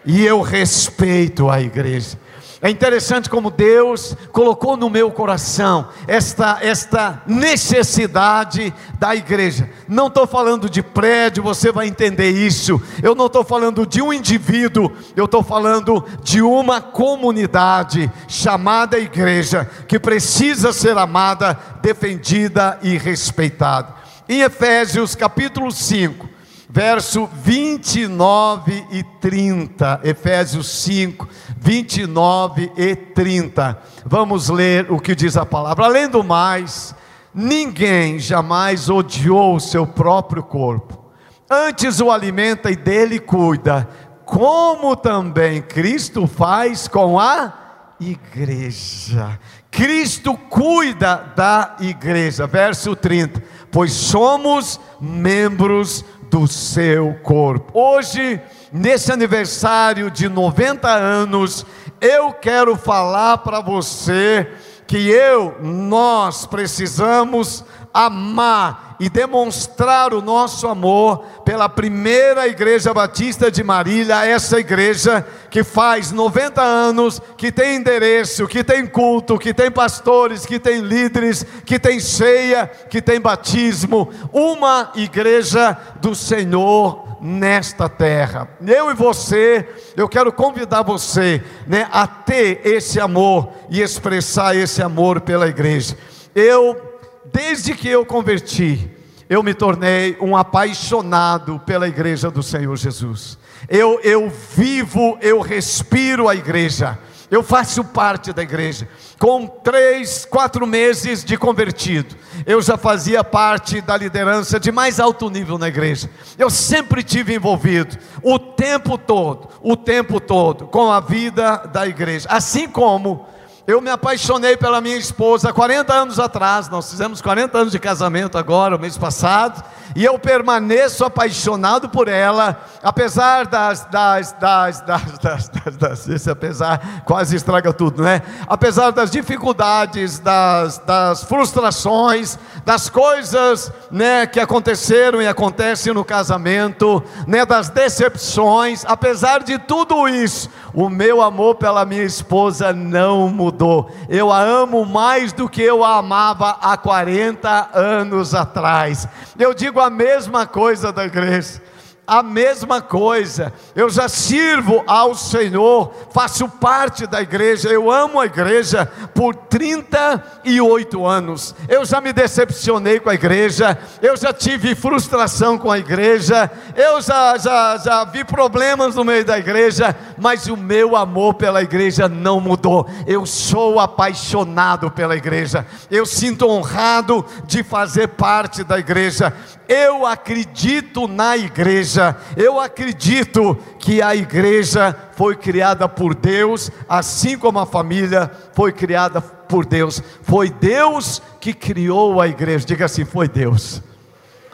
e 0.04 0.26
eu 0.26 0.40
respeito 0.42 1.48
a 1.48 1.60
igreja. 1.60 2.18
É 2.64 2.70
interessante 2.70 3.28
como 3.28 3.50
Deus 3.50 4.16
colocou 4.32 4.74
no 4.74 4.88
meu 4.88 5.10
coração 5.10 5.90
esta, 6.08 6.60
esta 6.62 7.22
necessidade 7.26 8.72
da 8.98 9.14
igreja. 9.14 9.68
Não 9.86 10.06
estou 10.06 10.26
falando 10.26 10.70
de 10.70 10.82
prédio, 10.82 11.42
você 11.42 11.70
vai 11.70 11.88
entender 11.88 12.30
isso. 12.30 12.80
Eu 13.02 13.14
não 13.14 13.26
estou 13.26 13.44
falando 13.44 13.86
de 13.86 14.00
um 14.00 14.10
indivíduo, 14.10 14.90
eu 15.14 15.26
estou 15.26 15.42
falando 15.42 16.06
de 16.22 16.40
uma 16.40 16.80
comunidade 16.80 18.10
chamada 18.26 18.98
igreja, 18.98 19.70
que 19.86 19.98
precisa 19.98 20.72
ser 20.72 20.96
amada, 20.96 21.58
defendida 21.82 22.78
e 22.82 22.96
respeitada. 22.96 23.94
Em 24.26 24.40
Efésios 24.40 25.14
capítulo 25.14 25.70
5, 25.70 26.30
verso 26.74 27.30
29 27.32 28.84
e 28.90 29.02
30, 29.20 30.00
Efésios 30.02 30.68
5, 30.82 31.26
29 31.56 32.72
e 32.76 32.96
30. 32.96 33.78
Vamos 34.04 34.48
ler 34.48 34.90
o 34.90 34.98
que 34.98 35.14
diz 35.14 35.36
a 35.36 35.46
palavra. 35.46 35.84
Além 35.84 36.08
do 36.08 36.24
mais, 36.24 36.94
Ninguém 37.34 38.20
jamais 38.20 38.88
odiou 38.88 39.56
o 39.56 39.60
seu 39.60 39.84
próprio 39.84 40.40
corpo, 40.40 41.04
antes 41.50 42.00
o 42.00 42.08
alimenta 42.12 42.70
e 42.70 42.76
dele 42.76 43.18
cuida, 43.18 43.88
como 44.24 44.94
também 44.94 45.60
Cristo 45.60 46.28
faz 46.28 46.86
com 46.86 47.18
a 47.18 47.52
igreja. 47.98 49.36
Cristo 49.68 50.36
cuida 50.48 51.32
da 51.34 51.74
igreja. 51.80 52.46
Verso 52.46 52.94
30. 52.94 53.42
Pois 53.72 53.92
somos 53.92 54.78
membros 55.00 56.04
do 56.34 56.48
seu 56.48 57.14
corpo. 57.22 57.78
Hoje, 57.78 58.40
nesse 58.72 59.12
aniversário 59.12 60.10
de 60.10 60.28
90 60.28 60.90
anos, 60.90 61.64
eu 62.00 62.32
quero 62.32 62.74
falar 62.74 63.38
para 63.38 63.60
você 63.60 64.50
que 64.84 65.08
eu, 65.08 65.54
nós 65.62 66.44
precisamos 66.44 67.64
amar 67.94 68.96
e 68.98 69.08
demonstrar 69.08 70.12
o 70.12 70.20
nosso 70.20 70.66
amor 70.66 71.24
pela 71.44 71.68
primeira 71.68 72.48
igreja 72.48 72.92
batista 72.92 73.50
de 73.50 73.62
Marília, 73.62 74.26
essa 74.26 74.58
igreja 74.58 75.24
que 75.48 75.62
faz 75.62 76.10
90 76.10 76.60
anos, 76.60 77.22
que 77.36 77.52
tem 77.52 77.76
endereço, 77.76 78.48
que 78.48 78.64
tem 78.64 78.84
culto, 78.84 79.38
que 79.38 79.54
tem 79.54 79.70
pastores, 79.70 80.44
que 80.44 80.58
tem 80.58 80.80
líderes, 80.80 81.46
que 81.64 81.78
tem 81.78 82.00
ceia, 82.00 82.66
que 82.66 83.00
tem 83.00 83.20
batismo, 83.20 84.10
uma 84.32 84.90
igreja 84.96 85.76
do 86.00 86.14
Senhor 86.14 87.18
nesta 87.20 87.88
terra. 87.88 88.48
Eu 88.66 88.90
e 88.90 88.94
você, 88.94 89.68
eu 89.96 90.08
quero 90.08 90.32
convidar 90.32 90.82
você, 90.82 91.42
né, 91.66 91.88
a 91.92 92.06
ter 92.06 92.60
esse 92.64 92.98
amor 92.98 93.50
e 93.70 93.80
expressar 93.80 94.56
esse 94.56 94.82
amor 94.82 95.20
pela 95.20 95.48
igreja. 95.48 95.96
Eu 96.34 96.93
desde 97.34 97.74
que 97.74 97.88
eu 97.88 98.06
converti, 98.06 98.88
eu 99.28 99.42
me 99.42 99.52
tornei 99.52 100.16
um 100.20 100.36
apaixonado 100.36 101.60
pela 101.66 101.88
igreja 101.88 102.30
do 102.30 102.44
Senhor 102.44 102.76
Jesus. 102.76 103.36
Eu, 103.68 103.98
eu 104.04 104.30
vivo, 104.30 105.18
eu 105.20 105.40
respiro 105.40 106.28
a 106.28 106.36
igreja. 106.36 106.96
Eu 107.28 107.42
faço 107.42 107.82
parte 107.82 108.32
da 108.32 108.42
igreja. 108.42 108.86
Com 109.18 109.48
três, 109.48 110.24
quatro 110.24 110.64
meses 110.64 111.24
de 111.24 111.36
convertido, 111.36 112.14
eu 112.46 112.62
já 112.62 112.76
fazia 112.76 113.24
parte 113.24 113.80
da 113.80 113.96
liderança 113.96 114.60
de 114.60 114.70
mais 114.70 115.00
alto 115.00 115.28
nível 115.28 115.58
na 115.58 115.66
igreja. 115.66 116.08
Eu 116.38 116.48
sempre 116.50 117.02
tive 117.02 117.34
envolvido, 117.34 117.98
o 118.22 118.38
tempo 118.38 118.96
todo, 118.96 119.48
o 119.60 119.76
tempo 119.76 120.20
todo, 120.20 120.66
com 120.66 120.92
a 120.92 121.00
vida 121.00 121.56
da 121.72 121.84
igreja. 121.84 122.28
Assim 122.30 122.68
como 122.68 123.26
eu 123.66 123.80
me 123.80 123.90
apaixonei 123.90 124.56
pela 124.56 124.80
minha 124.80 124.96
esposa 124.96 125.52
40 125.52 125.92
anos 125.92 126.18
atrás, 126.18 126.68
nós 126.68 126.90
fizemos 126.90 127.22
40 127.22 127.56
anos 127.56 127.72
de 127.72 127.78
casamento 127.78 128.36
agora, 128.36 128.76
o 128.76 128.78
mês 128.78 128.98
passado, 128.98 129.64
e 129.94 130.04
eu 130.04 130.18
permaneço 130.18 131.04
apaixonado 131.04 131.88
por 131.88 132.08
ela, 132.08 132.60
apesar 132.82 133.46
das, 133.46 133.84
das, 133.84 134.32
das, 134.32 134.80
das, 134.80 135.18
das, 135.22 135.48
das, 135.76 136.06
das 136.06 136.28
apesar 136.28 137.02
quase 137.04 137.36
estraga 137.36 137.72
tudo, 137.72 138.02
né? 138.02 138.22
Apesar 138.46 138.90
das 138.90 139.10
dificuldades, 139.10 140.18
das, 140.18 140.78
das 140.78 141.22
frustrações, 141.24 142.38
das 142.64 142.88
coisas, 142.88 143.72
né, 143.90 144.26
que 144.26 144.40
aconteceram 144.40 145.22
e 145.22 145.28
acontecem 145.28 145.92
no 145.92 146.04
casamento, 146.04 147.02
né, 147.26 147.44
das 147.44 147.68
decepções, 147.68 148.84
apesar 148.86 149.42
de 149.42 149.58
tudo 149.58 150.08
isso, 150.08 150.48
o 150.72 150.88
meu 150.88 151.22
amor 151.22 151.54
pela 151.54 151.84
minha 151.84 152.02
esposa 152.02 152.72
não 152.72 153.28
mudou. 153.28 153.90
Eu 154.08 154.32
a 154.32 154.40
amo 154.40 154.84
mais 154.84 155.32
do 155.32 155.48
que 155.48 155.62
eu 155.62 155.84
a 155.84 155.98
amava 155.98 156.56
há 156.60 156.76
40 156.76 157.70
anos 157.72 158.34
atrás. 158.34 159.06
Eu 159.38 159.54
digo 159.54 159.80
a 159.84 159.90
mesma 159.90 160.46
coisa 160.46 160.92
da 160.92 161.04
igreja 161.04 161.60
a 162.06 162.22
mesma 162.22 162.82
coisa. 162.82 163.52
Eu 163.74 163.88
já 163.88 164.08
sirvo 164.08 164.82
ao 164.86 165.14
Senhor, 165.14 165.92
faço 166.12 166.48
parte 166.48 167.06
da 167.06 167.20
igreja, 167.22 167.68
eu 167.68 167.90
amo 167.90 168.20
a 168.20 168.26
igreja 168.26 168.86
por 169.14 169.34
38 169.34 171.06
anos. 171.06 171.54
Eu 171.68 171.84
já 171.84 172.00
me 172.00 172.12
decepcionei 172.12 173.00
com 173.00 173.10
a 173.10 173.14
igreja, 173.14 173.78
eu 174.02 174.16
já 174.16 174.32
tive 174.32 174.74
frustração 174.74 175.58
com 175.58 175.70
a 175.70 175.78
igreja, 175.78 176.50
eu 176.76 177.00
já, 177.00 177.36
já, 177.38 177.78
já 177.78 178.04
vi 178.04 178.24
problemas 178.24 178.94
no 178.94 179.04
meio 179.04 179.24
da 179.24 179.38
igreja, 179.38 179.96
mas 180.18 180.46
o 180.46 180.56
meu 180.56 180.96
amor 180.96 181.34
pela 181.34 181.62
igreja 181.62 182.08
não 182.08 182.40
mudou. 182.40 182.86
Eu 183.06 183.24
sou 183.24 183.80
apaixonado 183.80 184.90
pela 184.90 185.16
igreja, 185.16 185.66
eu 185.90 186.04
sinto 186.04 186.46
honrado 186.48 187.24
de 187.46 187.62
fazer 187.62 188.08
parte 188.08 188.62
da 188.62 188.78
igreja. 188.78 189.32
Eu 189.68 190.04
acredito 190.04 191.08
na 191.08 191.36
igreja, 191.36 192.16
eu 192.36 192.60
acredito 192.60 193.56
que 193.78 194.02
a 194.02 194.14
igreja 194.14 194.94
foi 195.16 195.36
criada 195.36 195.88
por 195.88 196.14
Deus, 196.14 196.70
assim 196.88 197.38
como 197.38 197.58
a 197.58 197.66
família 197.66 198.30
foi 198.52 198.72
criada 198.72 199.20
por 199.20 199.64
Deus. 199.64 200.02
Foi 200.22 200.50
Deus 200.50 201.22
que 201.40 201.54
criou 201.54 202.20
a 202.20 202.28
igreja. 202.28 202.66
Diga 202.66 202.84
assim: 202.84 203.04
foi 203.04 203.28
Deus. 203.28 203.82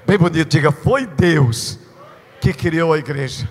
Bem 0.06 0.18
bonito, 0.18 0.48
diga: 0.48 0.70
foi 0.70 1.06
Deus 1.06 1.78
que 2.40 2.52
criou 2.52 2.92
a 2.92 2.98
igreja. 2.98 3.48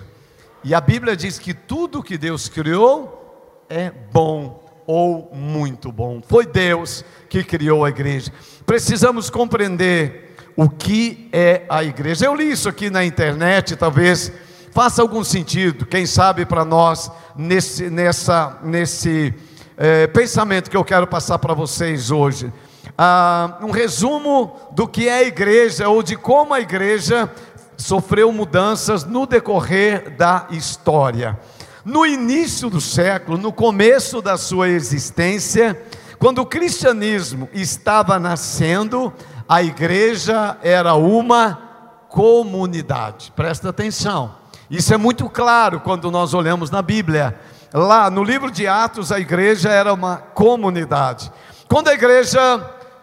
E 0.62 0.74
a 0.74 0.80
Bíblia 0.80 1.16
diz 1.16 1.38
que 1.38 1.54
tudo 1.54 2.02
que 2.02 2.18
Deus 2.18 2.48
criou 2.48 3.64
é 3.68 3.90
bom 3.90 4.62
ou 4.86 5.30
muito 5.32 5.92
bom. 5.92 6.20
Foi 6.26 6.44
Deus 6.44 7.04
que 7.28 7.44
criou 7.44 7.84
a 7.84 7.88
igreja. 7.88 8.32
Precisamos 8.66 9.30
compreender 9.30 10.29
o 10.60 10.68
que 10.68 11.26
é 11.32 11.62
a 11.70 11.82
igreja. 11.82 12.26
Eu 12.26 12.34
li 12.34 12.52
isso 12.52 12.68
aqui 12.68 12.90
na 12.90 13.02
internet, 13.02 13.76
talvez 13.76 14.30
faça 14.72 15.00
algum 15.00 15.24
sentido, 15.24 15.86
quem 15.86 16.04
sabe 16.04 16.44
para 16.44 16.66
nós, 16.66 17.10
nesse, 17.34 17.88
nessa, 17.88 18.58
nesse 18.62 19.34
é, 19.74 20.06
pensamento 20.08 20.68
que 20.68 20.76
eu 20.76 20.84
quero 20.84 21.06
passar 21.06 21.38
para 21.38 21.54
vocês 21.54 22.10
hoje. 22.10 22.52
Ah, 22.98 23.56
um 23.62 23.70
resumo 23.70 24.54
do 24.72 24.86
que 24.86 25.08
é 25.08 25.20
a 25.20 25.22
igreja, 25.22 25.88
ou 25.88 26.02
de 26.02 26.14
como 26.14 26.52
a 26.52 26.60
igreja 26.60 27.32
sofreu 27.78 28.30
mudanças 28.30 29.02
no 29.02 29.24
decorrer 29.24 30.14
da 30.14 30.46
história. 30.50 31.40
No 31.86 32.04
início 32.04 32.68
do 32.68 32.82
século, 32.82 33.38
no 33.38 33.50
começo 33.50 34.20
da 34.20 34.36
sua 34.36 34.68
existência, 34.68 35.82
quando 36.18 36.40
o 36.40 36.46
cristianismo 36.46 37.48
estava 37.54 38.18
nascendo, 38.18 39.10
a 39.50 39.64
igreja 39.64 40.56
era 40.62 40.94
uma 40.94 41.58
comunidade. 42.08 43.32
Presta 43.34 43.70
atenção. 43.70 44.32
Isso 44.70 44.94
é 44.94 44.96
muito 44.96 45.28
claro 45.28 45.80
quando 45.80 46.08
nós 46.08 46.34
olhamos 46.34 46.70
na 46.70 46.80
Bíblia. 46.80 47.36
Lá 47.74 48.08
no 48.08 48.22
livro 48.22 48.48
de 48.48 48.68
Atos, 48.68 49.10
a 49.10 49.18
igreja 49.18 49.68
era 49.68 49.92
uma 49.92 50.18
comunidade. 50.18 51.32
Quando 51.68 51.88
a 51.88 51.94
igreja 51.94 52.40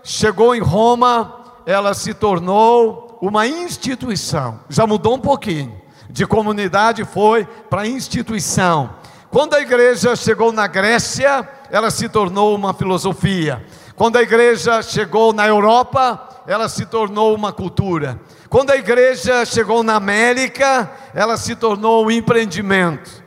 chegou 0.02 0.56
em 0.56 0.62
Roma, 0.62 1.36
ela 1.66 1.94
se 1.94 2.14
tornou 2.14 3.20
uma 3.22 3.46
instituição. 3.46 4.62
Já 4.70 4.88
mudou 4.88 5.16
um 5.16 5.20
pouquinho. 5.20 5.76
De 6.10 6.26
comunidade 6.26 7.04
foi 7.04 7.44
para 7.70 7.86
instituição. 7.86 8.92
Quando 9.30 9.54
a 9.54 9.60
igreja 9.60 10.16
chegou 10.16 10.54
na 10.54 10.66
Grécia, 10.66 11.46
ela 11.70 11.92
se 11.92 12.08
tornou 12.08 12.56
uma 12.56 12.74
filosofia. 12.74 13.66
Quando 13.98 14.16
a 14.16 14.22
igreja 14.22 14.82
chegou 14.82 15.34
na 15.34 15.46
Europa, 15.46 16.27
ela 16.48 16.70
se 16.70 16.86
tornou 16.86 17.36
uma 17.36 17.52
cultura. 17.52 18.18
Quando 18.50 18.72
a 18.72 18.78
igreja 18.78 19.46
chegou 19.46 19.84
na 19.84 19.96
América, 19.96 20.90
ela 21.14 21.36
se 21.36 21.54
tornou 21.58 22.06
um 22.06 22.10
empreendimento. 22.10 23.22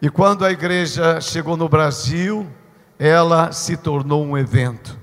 E 0.00 0.08
quando 0.08 0.44
a 0.44 0.50
igreja 0.50 1.20
chegou 1.20 1.54
no 1.54 1.68
Brasil, 1.68 2.50
ela 2.98 3.52
se 3.52 3.76
tornou 3.76 4.24
um 4.24 4.38
evento. 4.38 4.98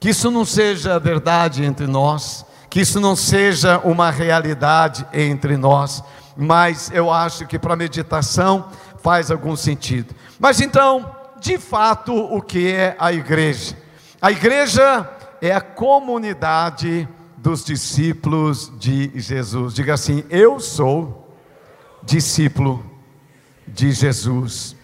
Que 0.00 0.10
isso 0.10 0.28
não 0.28 0.44
seja 0.44 0.98
verdade 0.98 1.64
entre 1.64 1.86
nós, 1.86 2.44
que 2.68 2.80
isso 2.80 2.98
não 2.98 3.14
seja 3.14 3.78
uma 3.84 4.10
realidade 4.10 5.06
entre 5.12 5.56
nós, 5.56 6.02
mas 6.36 6.90
eu 6.92 7.12
acho 7.12 7.46
que 7.46 7.60
para 7.60 7.76
meditação 7.76 8.68
faz 9.00 9.30
algum 9.30 9.54
sentido. 9.54 10.12
Mas 10.36 10.60
então, 10.60 11.08
de 11.38 11.58
fato, 11.58 12.12
o 12.12 12.42
que 12.42 12.72
é 12.72 12.96
a 12.98 13.12
igreja? 13.12 13.76
A 14.20 14.32
igreja 14.32 15.08
é 15.42 15.52
a 15.52 15.60
comunidade 15.60 17.08
dos 17.36 17.64
discípulos 17.64 18.72
de 18.78 19.10
Jesus. 19.16 19.74
Diga 19.74 19.94
assim: 19.94 20.22
Eu 20.30 20.60
sou 20.60 21.36
discípulo 22.00 22.84
de 23.66 23.90
Jesus. 23.90 24.76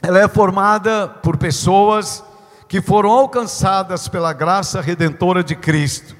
Ela 0.00 0.20
é 0.20 0.28
formada 0.28 1.08
por 1.08 1.36
pessoas 1.36 2.22
que 2.68 2.80
foram 2.80 3.10
alcançadas 3.10 4.06
pela 4.06 4.32
graça 4.32 4.80
redentora 4.80 5.42
de 5.42 5.56
Cristo. 5.56 6.14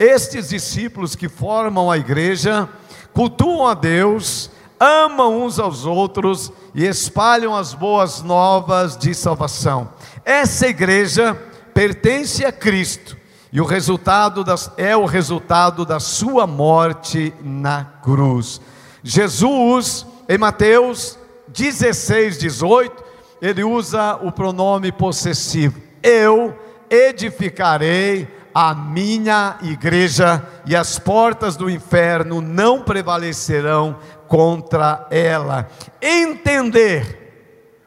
Estes 0.00 0.48
discípulos 0.48 1.14
que 1.14 1.28
formam 1.28 1.92
a 1.92 1.96
igreja 1.96 2.68
cultuam 3.12 3.68
a 3.68 3.74
Deus, 3.74 4.50
amam 4.80 5.44
uns 5.44 5.60
aos 5.60 5.86
outros 5.86 6.52
e 6.74 6.84
espalham 6.84 7.54
as 7.54 7.72
boas 7.72 8.20
novas 8.20 8.96
de 8.96 9.14
salvação. 9.14 9.90
Essa 10.24 10.66
igreja 10.66 11.40
pertence 11.74 12.44
a 12.44 12.52
Cristo 12.52 13.16
E 13.52 13.60
o 13.60 13.66
resultado 13.66 14.42
das, 14.42 14.70
é 14.78 14.96
o 14.96 15.04
resultado 15.04 15.84
da 15.84 16.00
sua 16.00 16.46
morte 16.46 17.34
na 17.42 17.84
cruz. 18.02 18.60
Jesus, 19.02 20.06
em 20.26 20.38
Mateus 20.38 21.18
16, 21.48 22.38
18, 22.38 23.04
ele 23.42 23.62
usa 23.62 24.18
o 24.22 24.32
pronome 24.32 24.90
possessivo. 24.90 25.78
Eu 26.02 26.58
edificarei 26.88 28.26
a 28.54 28.74
minha 28.74 29.58
igreja 29.62 30.42
e 30.64 30.74
as 30.74 30.98
portas 30.98 31.56
do 31.56 31.68
inferno 31.68 32.40
não 32.40 32.82
prevalecerão 32.82 33.98
contra 34.28 35.06
ela. 35.10 35.68
Entender 36.00 37.20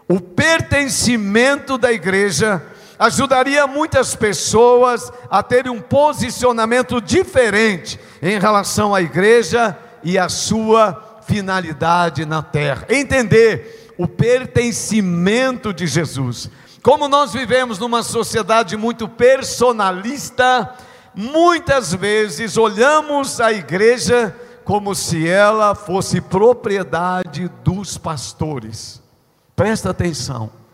o 0.08 0.20
pertencimento 0.20 1.78
da 1.78 1.92
igreja 1.92 2.62
ajudaria 2.98 3.68
muitas 3.68 4.16
pessoas 4.16 5.12
a 5.30 5.44
terem 5.44 5.72
um 5.72 5.82
posicionamento 5.82 7.02
diferente 7.02 8.00
em 8.22 8.40
relação 8.40 8.94
à 8.94 9.02
igreja 9.02 9.78
e 10.04 10.18
à 10.18 10.30
sua 10.30 11.22
finalidade 11.28 12.26
na 12.26 12.42
terra. 12.42 12.86
Entender 12.90 13.94
o 13.98 14.08
pertencimento 14.08 15.74
de 15.74 15.88
Jesus. 15.88 16.50
Como 16.82 17.08
nós 17.08 17.34
vivemos 17.34 17.80
numa 17.80 18.04
sociedade 18.04 18.78
muito 18.78 19.10
personalista, 19.10 20.76
muitas 21.16 21.94
vezes 21.94 22.58
olhamos 22.58 23.42
a 23.42 23.52
igreja 23.52 24.36
como 24.64 24.94
se 24.94 25.28
ela 25.28 25.74
fosse 25.76 26.20
propriedade 26.20 27.50
dos 27.64 27.98
pastores. 27.98 29.02
Presta 29.56 29.92
atenção. 29.92 30.65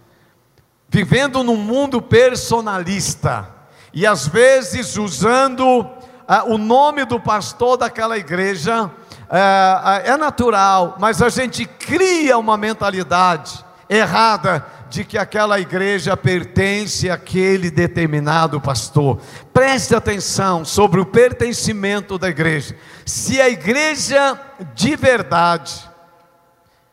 Vivendo 0.94 1.42
num 1.42 1.56
mundo 1.56 2.02
personalista 2.02 3.48
e 3.94 4.06
às 4.06 4.28
vezes 4.28 4.98
usando 4.98 5.90
ah, 6.28 6.44
o 6.44 6.58
nome 6.58 7.06
do 7.06 7.18
pastor 7.18 7.78
daquela 7.78 8.18
igreja, 8.18 8.92
ah, 9.30 10.02
é 10.04 10.18
natural, 10.18 10.98
mas 11.00 11.22
a 11.22 11.30
gente 11.30 11.64
cria 11.64 12.38
uma 12.38 12.58
mentalidade 12.58 13.64
errada 13.90 14.66
de 14.90 15.06
que 15.06 15.18
aquela 15.18 15.62
igreja 15.62 16.18
pertence 16.18 17.10
àquele 17.10 17.72
determinado 17.72 18.60
pastor. 18.60 19.18
Preste 19.54 19.96
atenção 19.96 20.66
sobre 20.66 21.00
o 21.00 21.06
pertencimento 21.06 22.18
da 22.18 22.28
igreja. 22.28 22.76
Se 23.06 23.40
a 23.40 23.48
igreja 23.48 24.38
de 24.76 24.98
verdade, 24.98 25.90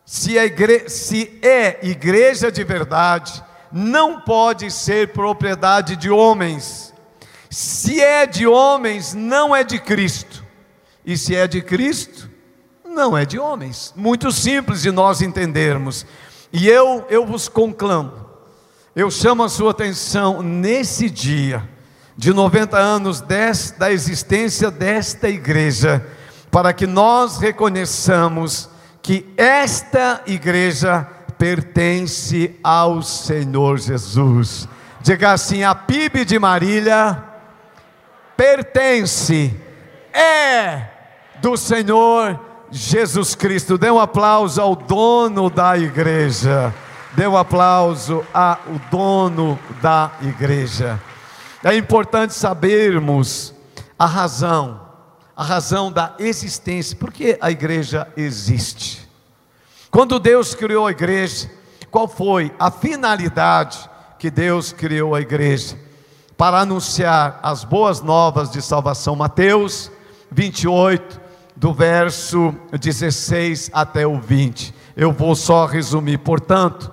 se, 0.04 0.38
igre 0.38 0.88
se 0.88 1.36
é 1.42 1.80
igreja 1.82 2.52
de 2.52 2.62
verdade, 2.62 3.47
não 3.72 4.20
pode 4.20 4.70
ser 4.70 5.12
propriedade 5.12 5.96
de 5.96 6.10
homens. 6.10 6.92
Se 7.50 8.00
é 8.00 8.26
de 8.26 8.46
homens, 8.46 9.14
não 9.14 9.54
é 9.54 9.64
de 9.64 9.78
Cristo. 9.78 10.44
E 11.04 11.16
se 11.16 11.34
é 11.34 11.46
de 11.46 11.62
Cristo, 11.62 12.28
não 12.84 13.16
é 13.16 13.25
de 13.25 13.38
homens. 13.38 13.92
Muito 13.96 14.30
simples 14.32 14.82
de 14.82 14.90
nós 14.90 15.22
entendermos. 15.22 16.04
E 16.52 16.68
eu, 16.68 17.06
eu 17.08 17.26
vos 17.26 17.48
conclamo, 17.48 18.26
eu 18.96 19.10
chamo 19.10 19.44
a 19.44 19.48
sua 19.48 19.70
atenção 19.70 20.42
nesse 20.42 21.10
dia 21.10 21.68
de 22.16 22.32
90 22.32 22.76
anos 22.76 23.20
des, 23.20 23.70
da 23.78 23.92
existência 23.92 24.70
desta 24.70 25.28
igreja, 25.28 26.04
para 26.50 26.72
que 26.72 26.87
nós 26.87 27.38
reconheçamos 27.38 28.68
que 29.00 29.32
esta 29.37 30.22
igreja 30.26 31.06
pertence 31.38 32.54
ao 32.62 33.02
Senhor 33.02 33.78
Jesus. 33.78 34.68
Diga 35.00 35.33
assim: 35.33 35.62
a 35.62 35.75
PIB 35.75 36.25
de 36.25 36.38
Marília 36.38 37.25
pertence, 38.38 39.53
é 40.12 40.85
do 41.40 41.57
Senhor 41.57 42.38
Jesus 42.70 43.35
Cristo. 43.35 43.77
Dê 43.77 43.90
um 43.90 43.98
aplauso 43.98 44.61
ao 44.61 44.77
dono 44.77 45.51
da 45.51 45.77
igreja. 45.77 46.72
Dê 47.14 47.27
um 47.27 47.37
aplauso 47.37 48.24
ao 48.33 48.59
dono 48.92 49.59
da 49.83 50.12
igreja. 50.22 51.01
É 51.64 51.74
importante 51.77 52.33
sabermos 52.33 53.53
a 53.98 54.07
razão, 54.07 54.81
a 55.35 55.42
razão 55.42 55.90
da 55.90 56.14
existência, 56.20 56.96
porque 56.96 57.37
a 57.40 57.51
igreja 57.51 58.07
existe. 58.16 59.08
Quando 59.90 60.18
Deus 60.18 60.55
criou 60.55 60.87
a 60.87 60.90
igreja, 60.90 61.51
qual 61.90 62.07
foi 62.07 62.53
a 62.59 62.70
finalidade 62.70 63.88
que 64.18 64.31
Deus 64.31 64.70
criou 64.70 65.14
a 65.14 65.20
igreja? 65.20 65.79
Para 66.37 66.61
anunciar 66.61 67.40
as 67.42 67.64
boas 67.64 68.03
novas 68.03 68.51
de 68.51 68.61
salvação. 68.61 69.16
Mateus 69.16 69.90
28, 70.31 71.18
do 71.57 71.72
verso 71.72 72.55
16 72.79 73.70
até 73.72 74.07
o 74.07 74.20
20. 74.20 74.74
Eu 74.94 75.11
vou 75.11 75.35
só 75.35 75.64
resumir, 75.64 76.18
portanto, 76.18 76.92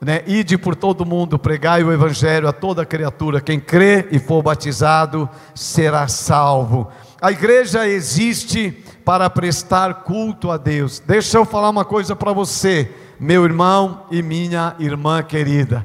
né, 0.00 0.24
ide 0.26 0.58
por 0.58 0.74
todo 0.74 1.06
mundo, 1.06 1.38
pregai 1.38 1.84
o 1.84 1.92
evangelho 1.92 2.48
a 2.48 2.52
toda 2.52 2.84
criatura, 2.84 3.40
quem 3.40 3.60
crê 3.60 4.08
e 4.10 4.18
for 4.18 4.42
batizado 4.42 5.30
será 5.54 6.08
salvo. 6.08 6.90
A 7.20 7.30
igreja 7.30 7.86
existe 7.86 8.84
para 9.04 9.28
prestar 9.30 10.02
culto 10.02 10.50
a 10.50 10.56
Deus. 10.56 11.00
Deixa 11.00 11.38
eu 11.38 11.44
falar 11.44 11.70
uma 11.70 11.84
coisa 11.84 12.14
para 12.14 12.32
você, 12.32 12.90
meu 13.18 13.44
irmão 13.44 14.04
e 14.10 14.22
minha 14.22 14.74
irmã 14.78 15.22
querida. 15.22 15.84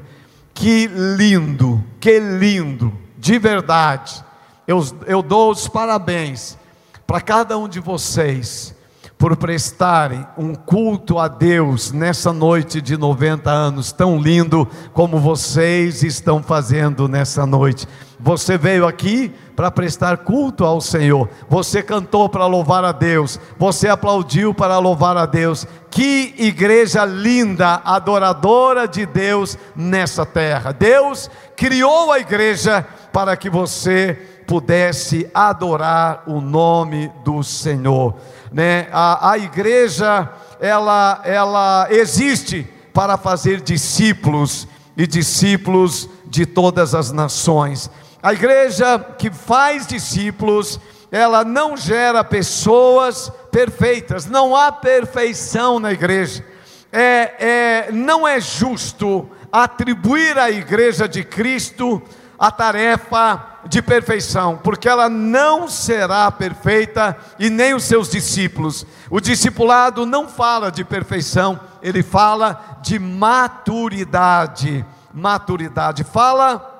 Que 0.54 0.86
lindo, 0.86 1.82
que 2.00 2.18
lindo, 2.18 2.92
de 3.16 3.38
verdade. 3.38 4.24
Eu, 4.66 4.84
eu 5.06 5.22
dou 5.22 5.50
os 5.50 5.68
parabéns 5.68 6.58
para 7.06 7.20
cada 7.20 7.56
um 7.56 7.68
de 7.68 7.80
vocês 7.80 8.74
por 9.18 9.36
prestarem 9.36 10.24
um 10.36 10.54
culto 10.54 11.18
a 11.18 11.26
Deus 11.26 11.90
nessa 11.90 12.32
noite 12.32 12.80
de 12.80 12.96
90 12.96 13.50
anos, 13.50 13.90
tão 13.90 14.18
lindo 14.18 14.68
como 14.92 15.18
vocês 15.18 16.04
estão 16.04 16.40
fazendo 16.40 17.08
nessa 17.08 17.44
noite. 17.44 17.88
Você 18.20 18.58
veio 18.58 18.86
aqui 18.86 19.32
para 19.54 19.70
prestar 19.70 20.18
culto 20.18 20.64
ao 20.64 20.80
Senhor, 20.80 21.28
você 21.48 21.82
cantou 21.82 22.28
para 22.28 22.46
louvar 22.46 22.84
a 22.84 22.92
Deus, 22.92 23.40
você 23.58 23.88
aplaudiu 23.88 24.54
para 24.54 24.78
louvar 24.78 25.16
a 25.16 25.26
Deus. 25.26 25.66
Que 25.90 26.34
igreja 26.38 27.04
linda, 27.04 27.80
adoradora 27.84 28.86
de 28.86 29.04
Deus 29.04 29.58
nessa 29.74 30.24
terra. 30.24 30.72
Deus 30.72 31.30
criou 31.56 32.12
a 32.12 32.20
igreja 32.20 32.86
para 33.12 33.36
que 33.36 33.50
você 33.50 34.16
pudesse 34.46 35.28
adorar 35.34 36.22
o 36.26 36.40
nome 36.40 37.12
do 37.24 37.42
Senhor. 37.42 38.14
Né? 38.52 38.88
A, 38.92 39.32
a 39.32 39.38
igreja, 39.38 40.28
ela, 40.60 41.20
ela 41.24 41.86
existe 41.90 42.66
para 42.92 43.16
fazer 43.16 43.60
discípulos 43.60 44.66
e 44.96 45.06
discípulos 45.06 46.08
de 46.26 46.46
todas 46.46 46.94
as 46.94 47.12
nações. 47.12 47.90
A 48.22 48.32
igreja 48.32 48.98
que 49.16 49.30
faz 49.30 49.86
discípulos, 49.86 50.80
ela 51.10 51.44
não 51.44 51.76
gera 51.76 52.24
pessoas 52.24 53.30
perfeitas, 53.52 54.26
não 54.26 54.56
há 54.56 54.72
perfeição 54.72 55.78
na 55.78 55.92
igreja. 55.92 56.44
É, 56.92 57.34
é, 57.38 57.92
não 57.92 58.26
é 58.26 58.40
justo 58.40 59.28
atribuir 59.52 60.36
à 60.38 60.50
igreja 60.50 61.08
de 61.08 61.22
Cristo 61.22 62.02
a 62.38 62.50
tarefa 62.50 63.58
de 63.66 63.82
perfeição, 63.82 64.58
porque 64.62 64.88
ela 64.88 65.08
não 65.08 65.68
será 65.68 66.30
perfeita 66.30 67.16
e 67.38 67.50
nem 67.50 67.74
os 67.74 67.84
seus 67.84 68.10
discípulos. 68.10 68.86
O 69.10 69.20
discipulado 69.20 70.06
não 70.06 70.28
fala 70.28 70.70
de 70.70 70.84
perfeição, 70.84 71.60
ele 71.82 72.02
fala 72.02 72.78
de 72.82 72.98
maturidade. 72.98 74.84
Maturidade 75.12 76.04
fala 76.04 76.77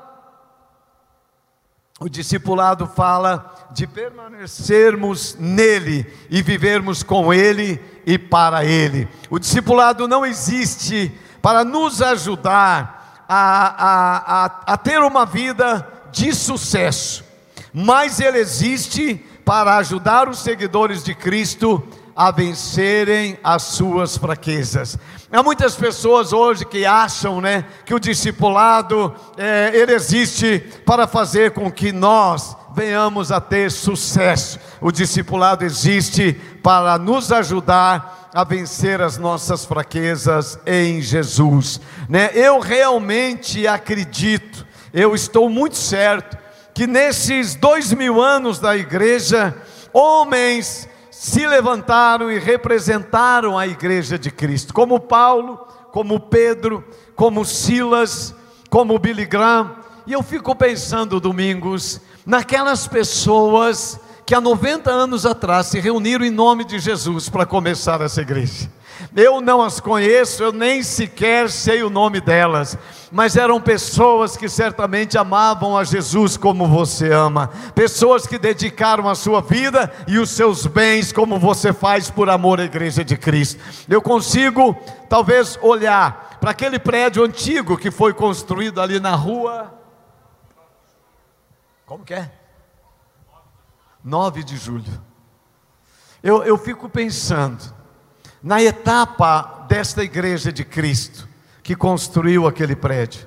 o 2.00 2.08
discipulado 2.08 2.86
fala 2.86 3.68
de 3.72 3.86
permanecermos 3.86 5.36
nele 5.38 6.06
e 6.30 6.40
vivermos 6.42 7.02
com 7.02 7.34
ele 7.34 7.80
e 8.06 8.16
para 8.16 8.64
ele. 8.64 9.08
O 9.28 9.38
discipulado 9.38 10.06
não 10.06 10.24
existe 10.24 11.12
para 11.42 11.64
nos 11.64 12.00
ajudar 12.00 13.24
a, 13.28 13.84
a, 13.84 14.44
a, 14.44 14.74
a 14.74 14.76
ter 14.76 15.00
uma 15.00 15.26
vida 15.26 15.86
de 16.12 16.32
sucesso, 16.32 17.24
mas 17.72 18.20
ele 18.20 18.38
existe 18.38 19.16
para 19.44 19.76
ajudar 19.78 20.28
os 20.28 20.38
seguidores 20.38 21.02
de 21.02 21.14
Cristo 21.14 21.82
a 22.18 22.32
vencerem 22.32 23.38
as 23.44 23.62
suas 23.62 24.16
fraquezas. 24.16 24.98
Há 25.30 25.40
muitas 25.40 25.76
pessoas 25.76 26.32
hoje 26.32 26.64
que 26.64 26.84
acham, 26.84 27.40
né, 27.40 27.64
que 27.86 27.94
o 27.94 28.00
discipulado 28.00 29.14
é, 29.36 29.70
ele 29.72 29.92
existe 29.92 30.58
para 30.84 31.06
fazer 31.06 31.52
com 31.52 31.70
que 31.70 31.92
nós 31.92 32.56
venhamos 32.74 33.30
a 33.30 33.40
ter 33.40 33.70
sucesso. 33.70 34.58
O 34.80 34.90
discipulado 34.90 35.64
existe 35.64 36.32
para 36.60 36.98
nos 36.98 37.30
ajudar 37.30 38.30
a 38.34 38.42
vencer 38.42 39.00
as 39.00 39.16
nossas 39.16 39.64
fraquezas 39.64 40.58
em 40.66 41.00
Jesus. 41.00 41.80
Né? 42.08 42.32
Eu 42.34 42.58
realmente 42.58 43.64
acredito, 43.68 44.66
eu 44.92 45.14
estou 45.14 45.48
muito 45.48 45.76
certo 45.76 46.36
que 46.74 46.84
nesses 46.84 47.54
dois 47.54 47.92
mil 47.92 48.20
anos 48.20 48.58
da 48.58 48.76
igreja, 48.76 49.56
homens 49.92 50.87
se 51.20 51.44
levantaram 51.44 52.30
e 52.30 52.38
representaram 52.38 53.58
a 53.58 53.66
igreja 53.66 54.16
de 54.16 54.30
Cristo, 54.30 54.72
como 54.72 55.00
Paulo, 55.00 55.58
como 55.90 56.20
Pedro, 56.20 56.84
como 57.16 57.44
Silas, 57.44 58.32
como 58.70 58.96
Billy 59.00 59.26
Graham. 59.26 59.74
E 60.06 60.12
eu 60.12 60.22
fico 60.22 60.54
pensando, 60.54 61.18
domingos, 61.18 62.00
naquelas 62.24 62.86
pessoas 62.86 63.98
que 64.24 64.32
há 64.32 64.40
90 64.40 64.92
anos 64.92 65.26
atrás 65.26 65.66
se 65.66 65.80
reuniram 65.80 66.24
em 66.24 66.30
nome 66.30 66.64
de 66.64 66.78
Jesus 66.78 67.28
para 67.28 67.44
começar 67.44 68.00
essa 68.00 68.22
igreja. 68.22 68.70
Eu 69.16 69.40
não 69.40 69.62
as 69.62 69.80
conheço, 69.80 70.42
eu 70.42 70.52
nem 70.52 70.82
sequer 70.82 71.50
sei 71.50 71.82
o 71.82 71.90
nome 71.90 72.20
delas, 72.20 72.76
mas 73.10 73.36
eram 73.36 73.60
pessoas 73.60 74.36
que 74.36 74.48
certamente 74.48 75.16
amavam 75.16 75.76
a 75.76 75.84
Jesus 75.84 76.36
como 76.36 76.66
você 76.66 77.12
ama, 77.12 77.50
pessoas 77.74 78.26
que 78.26 78.38
dedicaram 78.38 79.08
a 79.08 79.14
sua 79.14 79.40
vida 79.40 79.92
e 80.06 80.18
os 80.18 80.30
seus 80.30 80.66
bens 80.66 81.12
como 81.12 81.38
você 81.38 81.72
faz 81.72 82.10
por 82.10 82.28
amor 82.28 82.60
à 82.60 82.64
igreja 82.64 83.04
de 83.04 83.16
Cristo. 83.16 83.60
Eu 83.88 84.02
consigo, 84.02 84.76
talvez, 85.08 85.58
olhar 85.62 86.38
para 86.40 86.50
aquele 86.50 86.78
prédio 86.78 87.24
antigo 87.24 87.76
que 87.76 87.90
foi 87.90 88.12
construído 88.12 88.80
ali 88.80 89.00
na 89.00 89.14
rua. 89.14 89.74
Como 91.86 92.04
que 92.04 92.14
é? 92.14 92.30
9 94.04 94.42
de 94.44 94.56
julho. 94.56 95.08
Eu, 96.22 96.42
eu 96.42 96.58
fico 96.58 96.88
pensando, 96.88 97.62
na 98.42 98.62
etapa 98.62 99.66
desta 99.68 100.02
igreja 100.02 100.52
de 100.52 100.64
Cristo, 100.64 101.28
que 101.62 101.74
construiu 101.74 102.46
aquele 102.46 102.74
prédio, 102.74 103.26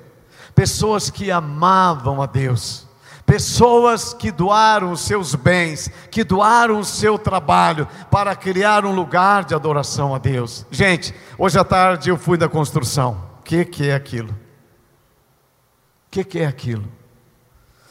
pessoas 0.54 1.10
que 1.10 1.30
amavam 1.30 2.20
a 2.20 2.26
Deus, 2.26 2.86
pessoas 3.24 4.12
que 4.12 4.30
doaram 4.30 4.92
os 4.92 5.00
seus 5.00 5.34
bens, 5.34 5.90
que 6.10 6.24
doaram 6.24 6.80
o 6.80 6.84
seu 6.84 7.18
trabalho 7.18 7.86
para 8.10 8.34
criar 8.34 8.84
um 8.84 8.94
lugar 8.94 9.44
de 9.44 9.54
adoração 9.54 10.14
a 10.14 10.18
Deus. 10.18 10.66
Gente, 10.70 11.14
hoje 11.38 11.58
à 11.58 11.64
tarde 11.64 12.10
eu 12.10 12.18
fui 12.18 12.36
na 12.36 12.48
construção. 12.48 13.32
O 13.38 13.42
que, 13.42 13.64
que 13.64 13.88
é 13.88 13.94
aquilo? 13.94 14.30
O 14.30 16.10
que, 16.10 16.24
que 16.24 16.38
é 16.40 16.46
aquilo? 16.46 16.84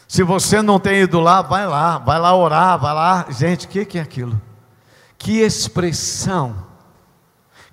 Se 0.08 0.24
você 0.24 0.62
não 0.62 0.80
tem 0.80 1.02
ido 1.02 1.22
lá, 1.22 1.42
vai 1.42 1.66
lá, 1.66 1.98
vai 1.98 2.20
lá 2.20 2.36
orar, 2.36 2.78
vai 2.78 2.94
lá. 2.94 3.26
Gente, 3.30 3.66
o 3.66 3.70
que, 3.70 3.86
que 3.86 3.98
é 3.98 4.02
aquilo? 4.02 4.40
Que 5.18 5.40
expressão 5.40 6.71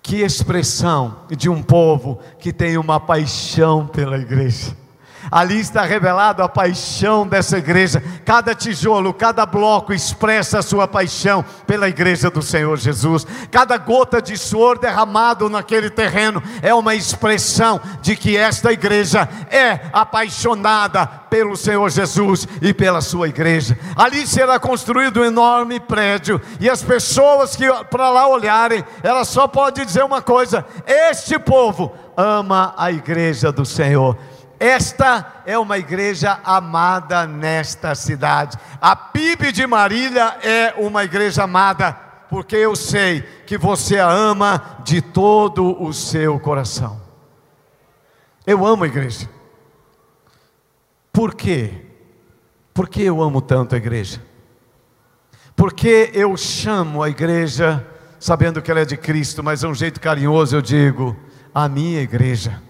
que 0.09 0.23
expressão 0.23 1.17
de 1.37 1.51
um 1.51 1.63
povo 1.63 2.19
que 2.39 2.51
tem 2.51 2.79
uma 2.79 2.99
paixão 2.99 3.87
pela 3.87 4.17
igreja. 4.17 4.75
Ali 5.31 5.61
está 5.61 5.83
revelado 5.83 6.43
a 6.43 6.49
paixão 6.49 7.27
dessa 7.27 7.59
igreja. 7.59 8.03
Cada 8.25 8.55
tijolo, 8.55 9.13
cada 9.13 9.45
bloco 9.45 9.93
expressa 9.93 10.59
a 10.59 10.63
sua 10.63 10.89
paixão 10.89 11.45
pela 11.67 11.89
igreja 11.89 12.31
do 12.31 12.43
Senhor 12.43 12.77
Jesus. 12.79 13.27
Cada 13.51 13.77
gota 13.77 14.21
de 14.23 14.37
suor 14.37 14.79
derramado 14.79 15.49
naquele 15.49 15.91
terreno 15.91 16.43
é 16.63 16.73
uma 16.75 16.95
expressão 16.95 17.81
de 18.01 18.17
que 18.17 18.37
esta 18.37 18.73
igreja 18.73 19.29
é 19.51 19.81
apaixonada 19.93 21.07
pelo 21.07 21.57
Senhor 21.57 21.89
Jesus 21.91 22.47
e 22.63 22.73
pela 22.73 23.01
sua 23.01 23.29
igreja. 23.29 23.79
Ali 23.97 24.27
será 24.27 24.59
construído 24.59 25.21
um 25.21 25.25
enorme 25.25 25.79
prédio 25.79 26.41
e 26.61 26.69
as 26.69 26.83
pessoas 26.83 27.55
que 27.55 27.67
para 27.91 28.11
lá 28.11 28.27
olharem, 28.29 28.85
elas 29.03 29.29
só 29.29 29.47
podem 29.47 29.85
dizer 29.85 30.05
uma 30.05 30.23
coisa: 30.23 30.65
este 30.87 31.39
povo 31.39 31.93
ama 32.17 32.75
a 32.77 32.91
igreja 32.91 33.53
do 33.53 33.65
Senhor. 33.65 34.17
Esta 34.59 35.43
é 35.47 35.57
uma 35.57 35.79
igreja 35.79 36.41
amada 36.45 37.27
nesta 37.27 37.95
cidade. 37.95 38.59
A 38.81 38.97
PIB 38.97 39.53
de 39.53 39.67
Marília 39.67 40.37
é 40.43 40.75
uma 40.77 41.05
igreja 41.05 41.45
amada, 41.45 41.93
porque 42.29 42.57
eu 42.57 42.75
sei 42.75 43.23
que 43.47 43.57
você 43.57 43.99
a 43.99 44.11
ama 44.11 44.79
de 44.85 45.01
todo 45.01 45.81
o 45.81 45.93
seu 45.93 46.41
coração. 46.41 47.01
Eu 48.45 48.67
amo 48.67 48.85
a 48.85 48.89
igreja. 48.89 49.29
Por 51.13 51.35
quê? 51.35 51.87
Por 52.75 52.89
que 52.89 53.03
eu 53.03 53.23
amo 53.23 53.41
tanto 53.41 53.75
a 53.75 53.79
igreja? 53.79 54.23
Porque 55.55 56.11
eu 56.15 56.37
chamo 56.37 57.03
a 57.03 57.09
igreja, 57.09 57.87
sabendo 58.19 58.63
que 58.63 58.71
ela 58.71 58.81
é 58.81 58.85
de 58.85 58.97
Cristo, 58.97 59.43
mas 59.43 59.63
é 59.63 59.69
um 59.69 59.75
jeito 59.75 60.01
carinhoso 60.01 60.57
eu 60.57 60.63
digo, 60.63 61.17
a 61.55 61.69
minha 61.69 62.01
igreja. 62.01 62.63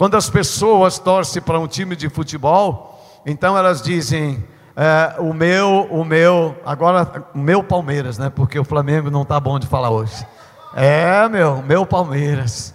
Quando 0.00 0.16
as 0.16 0.30
pessoas 0.30 0.98
torcem 0.98 1.42
para 1.42 1.60
um 1.60 1.66
time 1.66 1.94
de 1.94 2.08
futebol, 2.08 3.22
então 3.26 3.54
elas 3.54 3.82
dizem: 3.82 4.42
é, 4.74 5.20
o 5.20 5.34
meu, 5.34 5.88
o 5.90 6.02
meu, 6.06 6.56
agora 6.64 7.26
o 7.34 7.38
meu 7.38 7.62
Palmeiras, 7.62 8.16
né? 8.16 8.30
Porque 8.30 8.58
o 8.58 8.64
Flamengo 8.64 9.10
não 9.10 9.20
está 9.20 9.38
bom 9.38 9.58
de 9.58 9.66
falar 9.66 9.90
hoje. 9.90 10.26
É, 10.74 11.28
meu, 11.28 11.62
meu 11.64 11.84
Palmeiras, 11.84 12.72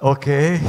ok? 0.00 0.60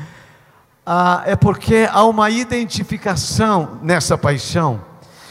ah, 0.86 1.22
é 1.26 1.36
porque 1.36 1.86
há 1.92 2.04
uma 2.04 2.30
identificação 2.30 3.78
nessa 3.82 4.16
paixão. 4.16 4.80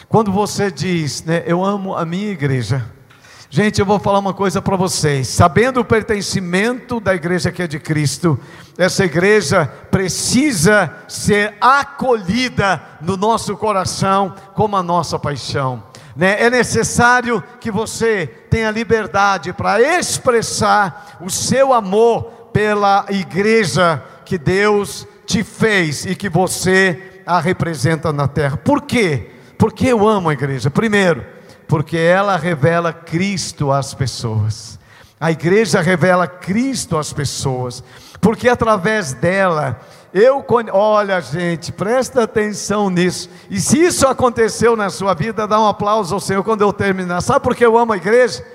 Quando 0.08 0.32
você 0.32 0.70
diz, 0.70 1.24
né, 1.24 1.42
eu 1.48 1.66
amo 1.66 1.96
a 1.96 2.06
minha 2.06 2.30
igreja, 2.30 2.86
Gente, 3.56 3.80
eu 3.80 3.86
vou 3.86 4.00
falar 4.00 4.18
uma 4.18 4.34
coisa 4.34 4.64
para 4.64 4.76
vocês. 4.76 5.28
Sabendo 5.28 5.80
o 5.80 5.86
pertencimento 5.86 7.00
da 7.00 7.14
igreja 7.14 7.52
que 7.52 7.62
é 7.62 7.68
de 7.68 7.80
Cristo, 7.80 8.40
essa 8.76 9.06
igreja 9.06 9.72
precisa 9.92 10.92
ser 11.08 11.54
acolhida 11.62 12.82
no 13.00 13.16
nosso 13.16 13.56
coração 13.56 14.34
como 14.56 14.76
a 14.76 14.82
nossa 14.82 15.20
paixão. 15.20 15.84
Né? 16.16 16.42
É 16.42 16.50
necessário 16.50 17.44
que 17.60 17.70
você 17.70 18.26
tenha 18.50 18.72
liberdade 18.72 19.54
para 19.54 19.80
expressar 19.80 21.20
o 21.22 21.30
seu 21.30 21.74
amor 21.74 22.50
pela 22.52 23.06
igreja 23.10 24.04
que 24.26 24.40
Deus 24.40 25.08
te 25.28 25.44
fez 25.44 26.08
e 26.08 26.16
que 26.16 26.28
você 26.28 27.22
a 27.24 27.40
representa 27.40 28.12
na 28.12 28.28
terra. 28.28 28.58
Por 28.58 28.82
quê? 28.82 29.30
Porque 29.60 29.86
eu 29.86 30.08
amo 30.08 30.30
a 30.30 30.34
igreja. 30.34 30.72
Primeiro, 30.72 31.24
porque 31.68 31.98
ela 31.98 32.36
revela 32.38 32.94
Cristo 32.94 33.72
às 33.72 33.94
pessoas. 33.94 34.80
A 35.20 35.32
igreja 35.32 35.82
revela 35.82 36.28
Cristo 36.28 36.98
às 36.98 37.14
pessoas, 37.14 37.84
porque 38.20 38.50
através 38.50 39.14
dela 39.14 39.80
eu 40.14 40.46
olha 40.72 41.20
gente, 41.22 41.72
presta 41.72 42.24
atenção 42.24 42.90
nisso. 42.90 43.30
E 43.50 43.60
se 43.60 43.80
isso 43.80 44.08
aconteceu 44.08 44.76
na 44.76 44.92
sua 44.92 45.16
vida, 45.16 45.48
dá 45.48 45.60
um 45.60 45.68
aplauso 45.68 46.14
ao 46.14 46.20
Senhor 46.20 46.44
quando 46.44 46.62
eu 46.62 46.72
terminar. 46.72 47.22
Sabe 47.22 47.40
por 47.40 47.56
que 47.56 47.66
eu 47.66 47.76
amo 47.78 47.94
a 47.94 47.98
igreja? 47.98 48.46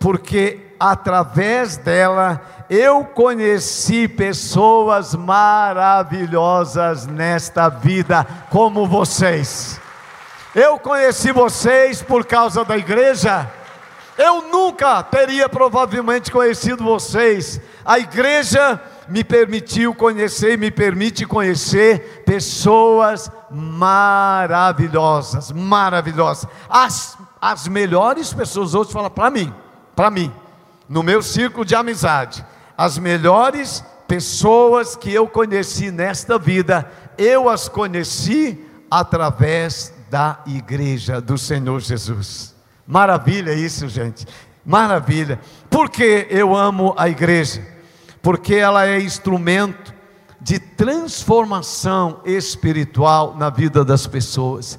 Porque 0.00 0.74
através 0.78 1.76
dela 1.76 2.40
eu 2.68 3.04
conheci 3.04 4.08
pessoas 4.08 5.14
maravilhosas 5.14 7.06
nesta 7.06 7.68
vida, 7.68 8.26
como 8.50 8.88
vocês. 8.88 9.80
Eu 10.54 10.78
conheci 10.78 11.32
vocês 11.32 12.00
por 12.00 12.24
causa 12.24 12.64
da 12.64 12.78
igreja. 12.78 13.50
Eu 14.16 14.42
nunca 14.42 15.02
teria 15.02 15.48
provavelmente 15.48 16.30
conhecido 16.30 16.84
vocês. 16.84 17.60
A 17.84 17.98
igreja 17.98 18.80
me 19.08 19.24
permitiu 19.24 19.92
conhecer 19.92 20.52
e 20.52 20.56
me 20.56 20.70
permite 20.70 21.26
conhecer 21.26 22.22
pessoas 22.24 23.28
maravilhosas, 23.50 25.50
maravilhosas. 25.50 26.48
As, 26.68 27.18
as 27.40 27.66
melhores 27.66 28.32
pessoas, 28.32 28.74
outros 28.74 28.92
falam 28.92 29.10
para 29.10 29.30
mim, 29.30 29.52
para 29.96 30.08
mim, 30.08 30.32
no 30.88 31.02
meu 31.02 31.20
círculo 31.20 31.64
de 31.64 31.74
amizade, 31.74 32.46
as 32.78 32.96
melhores 32.96 33.84
pessoas 34.06 34.94
que 34.94 35.12
eu 35.12 35.26
conheci 35.26 35.90
nesta 35.90 36.38
vida, 36.38 36.88
eu 37.18 37.48
as 37.48 37.68
conheci 37.68 38.64
através 38.88 39.93
da 40.14 40.38
igreja 40.46 41.20
do 41.20 41.36
Senhor 41.36 41.80
Jesus. 41.80 42.54
Maravilha 42.86 43.52
isso, 43.52 43.88
gente. 43.88 44.24
Maravilha. 44.64 45.40
Porque 45.68 46.28
eu 46.30 46.54
amo 46.54 46.94
a 46.96 47.08
igreja? 47.08 47.66
Porque 48.22 48.54
ela 48.54 48.86
é 48.86 49.00
instrumento 49.00 49.92
de 50.40 50.60
transformação 50.60 52.20
espiritual 52.24 53.34
na 53.36 53.50
vida 53.50 53.84
das 53.84 54.06
pessoas. 54.06 54.78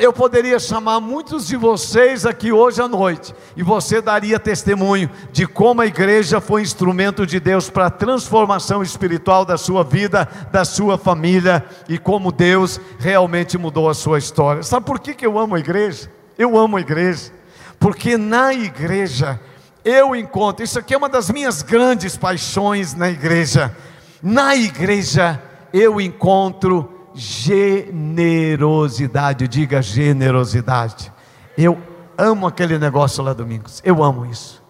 Eu 0.00 0.12
poderia 0.12 0.58
chamar 0.58 1.00
muitos 1.00 1.46
de 1.46 1.56
vocês 1.56 2.24
aqui 2.24 2.52
hoje 2.52 2.80
à 2.80 2.88
noite, 2.88 3.34
e 3.56 3.62
você 3.62 4.00
daria 4.00 4.38
testemunho 4.38 5.10
de 5.30 5.46
como 5.46 5.80
a 5.80 5.86
igreja 5.86 6.40
foi 6.40 6.62
instrumento 6.62 7.26
de 7.26 7.38
Deus 7.38 7.68
para 7.68 7.86
a 7.86 7.90
transformação 7.90 8.82
espiritual 8.82 9.44
da 9.44 9.58
sua 9.58 9.84
vida, 9.84 10.28
da 10.50 10.64
sua 10.64 10.96
família, 10.96 11.64
e 11.88 11.98
como 11.98 12.32
Deus 12.32 12.80
realmente 12.98 13.58
mudou 13.58 13.88
a 13.88 13.94
sua 13.94 14.18
história. 14.18 14.62
Sabe 14.62 14.86
por 14.86 14.98
que, 14.98 15.14
que 15.14 15.26
eu 15.26 15.38
amo 15.38 15.54
a 15.54 15.60
igreja? 15.60 16.10
Eu 16.38 16.56
amo 16.56 16.76
a 16.76 16.80
igreja, 16.80 17.32
porque 17.78 18.16
na 18.16 18.54
igreja 18.54 19.40
eu 19.84 20.14
encontro, 20.14 20.64
isso 20.64 20.78
aqui 20.78 20.94
é 20.94 20.98
uma 20.98 21.08
das 21.08 21.30
minhas 21.30 21.62
grandes 21.62 22.16
paixões 22.16 22.94
na 22.94 23.08
igreja 23.08 23.74
na 24.22 24.56
igreja 24.56 25.40
eu 25.72 26.00
encontro 26.00 26.97
generosidade. 27.18 29.48
Diga 29.48 29.82
generosidade. 29.82 31.12
Eu 31.56 31.76
amo 32.16 32.46
aquele 32.46 32.78
negócio 32.78 33.22
lá 33.22 33.32
domingos. 33.32 33.82
Eu 33.84 34.02
amo 34.02 34.24
isso. 34.24 34.62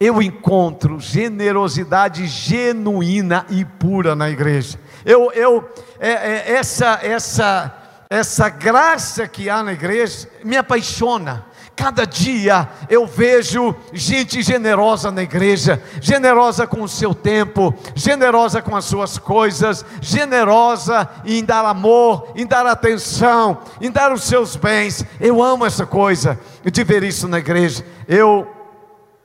Eu 0.00 0.22
encontro 0.22 1.00
generosidade 1.00 2.26
genuína 2.28 3.44
e 3.50 3.64
pura 3.64 4.14
na 4.14 4.30
igreja. 4.30 4.78
Eu, 5.04 5.32
eu, 5.32 5.68
é, 5.98 6.10
é, 6.10 6.52
essa, 6.52 7.00
essa, 7.02 7.74
essa 8.08 8.48
graça 8.48 9.26
que 9.26 9.50
há 9.50 9.60
na 9.62 9.72
igreja 9.72 10.28
me 10.44 10.56
apaixona. 10.56 11.44
Cada 11.78 12.04
dia 12.04 12.68
eu 12.90 13.06
vejo 13.06 13.72
gente 13.92 14.42
generosa 14.42 15.12
na 15.12 15.22
igreja, 15.22 15.80
generosa 16.00 16.66
com 16.66 16.82
o 16.82 16.88
seu 16.88 17.14
tempo, 17.14 17.72
generosa 17.94 18.60
com 18.60 18.74
as 18.74 18.84
suas 18.84 19.16
coisas, 19.16 19.84
generosa 20.00 21.08
em 21.24 21.44
dar 21.44 21.64
amor, 21.64 22.32
em 22.34 22.44
dar 22.44 22.66
atenção, 22.66 23.58
em 23.80 23.92
dar 23.92 24.12
os 24.12 24.24
seus 24.24 24.56
bens. 24.56 25.04
Eu 25.20 25.40
amo 25.40 25.64
essa 25.64 25.86
coisa 25.86 26.36
de 26.64 26.82
ver 26.82 27.04
isso 27.04 27.28
na 27.28 27.38
igreja. 27.38 27.86
Eu, 28.08 28.48